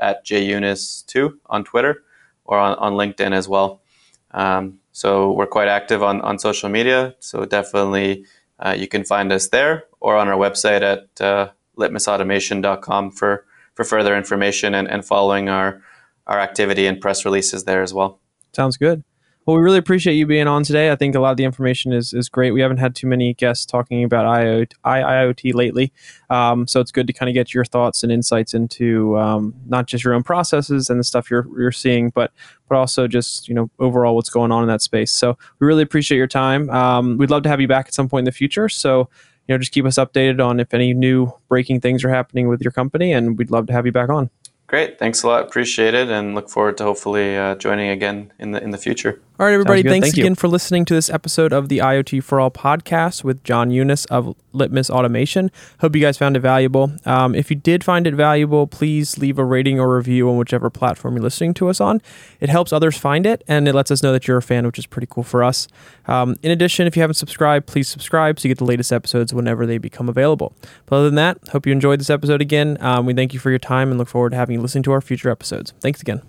at 0.00 0.24
junis2 0.24 1.34
on 1.46 1.64
Twitter, 1.64 2.02
or 2.44 2.58
on, 2.58 2.74
on 2.76 2.94
LinkedIn 2.94 3.32
as 3.32 3.46
well. 3.48 3.82
Um, 4.30 4.78
so 4.92 5.32
we're 5.32 5.46
quite 5.46 5.68
active 5.68 6.02
on, 6.02 6.22
on 6.22 6.38
social 6.38 6.68
media. 6.68 7.14
So 7.18 7.44
definitely 7.44 8.24
uh, 8.58 8.74
you 8.78 8.88
can 8.88 9.04
find 9.04 9.30
us 9.30 9.48
there, 9.48 9.84
or 10.00 10.16
on 10.16 10.28
our 10.28 10.38
website 10.38 10.82
at 10.82 11.20
uh, 11.20 11.50
litmusautomation.com 11.78 13.10
for 13.12 13.44
for 13.74 13.84
further 13.84 14.16
information 14.16 14.74
and, 14.74 14.88
and 14.88 15.04
following 15.04 15.48
our 15.48 15.82
our 16.26 16.38
activity 16.38 16.86
and 16.86 17.00
press 17.00 17.24
releases 17.24 17.64
there 17.64 17.82
as 17.82 17.92
well. 17.92 18.20
sounds 18.52 18.76
good 18.76 19.02
well 19.46 19.56
we 19.56 19.62
really 19.62 19.78
appreciate 19.78 20.14
you 20.14 20.26
being 20.26 20.46
on 20.46 20.62
today. 20.62 20.90
I 20.90 20.96
think 20.96 21.14
a 21.14 21.20
lot 21.20 21.30
of 21.30 21.36
the 21.36 21.44
information 21.44 21.92
is, 21.92 22.12
is 22.12 22.28
great. 22.28 22.52
We 22.52 22.60
haven't 22.60 22.76
had 22.76 22.94
too 22.94 23.06
many 23.06 23.34
guests 23.34 23.64
talking 23.66 24.04
about 24.04 24.26
IoT, 24.26 24.72
IoT 24.84 25.54
lately. 25.54 25.92
Um, 26.28 26.66
so 26.66 26.80
it's 26.80 26.92
good 26.92 27.06
to 27.06 27.12
kind 27.12 27.28
of 27.28 27.34
get 27.34 27.54
your 27.54 27.64
thoughts 27.64 28.02
and 28.02 28.12
insights 28.12 28.54
into 28.54 29.18
um, 29.18 29.54
not 29.66 29.86
just 29.86 30.04
your 30.04 30.14
own 30.14 30.22
processes 30.22 30.90
and 30.90 31.00
the 31.00 31.04
stuff 31.04 31.30
you're, 31.30 31.46
you're 31.58 31.72
seeing 31.72 32.10
but 32.10 32.32
but 32.68 32.76
also 32.76 33.08
just 33.08 33.48
you 33.48 33.54
know 33.54 33.68
overall 33.78 34.14
what's 34.14 34.30
going 34.30 34.52
on 34.52 34.62
in 34.62 34.68
that 34.68 34.82
space. 34.82 35.12
So 35.12 35.36
we 35.58 35.66
really 35.66 35.82
appreciate 35.82 36.18
your 36.18 36.26
time. 36.26 36.70
Um, 36.70 37.16
we'd 37.16 37.30
love 37.30 37.42
to 37.44 37.48
have 37.48 37.60
you 37.60 37.68
back 37.68 37.88
at 37.88 37.94
some 37.94 38.08
point 38.08 38.22
in 38.22 38.26
the 38.26 38.32
future. 38.32 38.68
So 38.68 39.08
you 39.48 39.54
know 39.54 39.58
just 39.58 39.72
keep 39.72 39.84
us 39.84 39.96
updated 39.96 40.44
on 40.44 40.60
if 40.60 40.72
any 40.72 40.94
new 40.94 41.32
breaking 41.48 41.80
things 41.80 42.04
are 42.04 42.10
happening 42.10 42.48
with 42.48 42.62
your 42.62 42.70
company 42.70 43.12
and 43.12 43.36
we'd 43.36 43.50
love 43.50 43.66
to 43.66 43.72
have 43.72 43.84
you 43.84 43.92
back 43.92 44.08
on 44.08 44.30
Great, 44.70 45.00
thanks 45.00 45.24
a 45.24 45.26
lot. 45.26 45.42
Appreciate 45.42 45.94
it, 45.94 46.08
and 46.10 46.36
look 46.36 46.48
forward 46.48 46.78
to 46.78 46.84
hopefully 46.84 47.36
uh, 47.36 47.56
joining 47.56 47.90
again 47.90 48.32
in 48.38 48.52
the 48.52 48.62
in 48.62 48.70
the 48.70 48.78
future. 48.78 49.20
All 49.40 49.46
right, 49.46 49.54
everybody. 49.54 49.82
Thanks 49.82 50.08
Thank 50.08 50.18
you. 50.18 50.24
again 50.24 50.34
for 50.34 50.48
listening 50.48 50.84
to 50.84 50.92
this 50.92 51.08
episode 51.08 51.50
of 51.50 51.70
the 51.70 51.78
IoT 51.78 52.22
for 52.22 52.38
All 52.38 52.50
podcast 52.50 53.24
with 53.24 53.42
John 53.42 53.70
Younes 53.70 54.04
of 54.10 54.36
Litmus 54.52 54.90
Automation. 54.90 55.50
Hope 55.80 55.96
you 55.96 56.02
guys 56.02 56.18
found 56.18 56.36
it 56.36 56.40
valuable. 56.40 56.92
Um, 57.06 57.34
if 57.34 57.48
you 57.48 57.56
did 57.56 57.82
find 57.82 58.06
it 58.06 58.12
valuable, 58.14 58.66
please 58.66 59.16
leave 59.16 59.38
a 59.38 59.44
rating 59.44 59.80
or 59.80 59.96
review 59.96 60.28
on 60.28 60.36
whichever 60.36 60.68
platform 60.68 61.14
you're 61.14 61.22
listening 61.22 61.54
to 61.54 61.68
us 61.70 61.80
on. 61.80 62.02
It 62.38 62.50
helps 62.50 62.70
others 62.70 62.98
find 62.98 63.24
it, 63.24 63.42
and 63.48 63.66
it 63.66 63.74
lets 63.74 63.90
us 63.90 64.02
know 64.02 64.12
that 64.12 64.28
you're 64.28 64.36
a 64.36 64.42
fan, 64.42 64.66
which 64.66 64.78
is 64.78 64.84
pretty 64.84 65.08
cool 65.10 65.24
for 65.24 65.42
us. 65.42 65.68
Um, 66.04 66.36
in 66.42 66.50
addition, 66.50 66.86
if 66.86 66.94
you 66.94 67.00
haven't 67.00 67.14
subscribed, 67.14 67.66
please 67.66 67.88
subscribe 67.88 68.38
so 68.38 68.46
you 68.46 68.54
get 68.54 68.58
the 68.58 68.64
latest 68.66 68.92
episodes 68.92 69.32
whenever 69.32 69.64
they 69.64 69.78
become 69.78 70.10
available. 70.10 70.52
But 70.84 70.96
other 70.96 71.06
than 71.06 71.14
that, 71.14 71.38
hope 71.48 71.64
you 71.66 71.72
enjoyed 71.72 71.98
this 71.98 72.10
episode 72.10 72.42
again. 72.42 72.76
Um, 72.80 73.06
we 73.06 73.14
thank 73.14 73.32
you 73.32 73.40
for 73.40 73.48
your 73.48 73.58
time 73.58 73.88
and 73.88 73.96
look 73.96 74.08
forward 74.08 74.30
to 74.30 74.36
having 74.36 74.56
you 74.56 74.59
listen 74.60 74.82
to 74.84 74.92
our 74.92 75.00
future 75.00 75.30
episodes. 75.30 75.72
Thanks 75.80 76.00
again. 76.00 76.22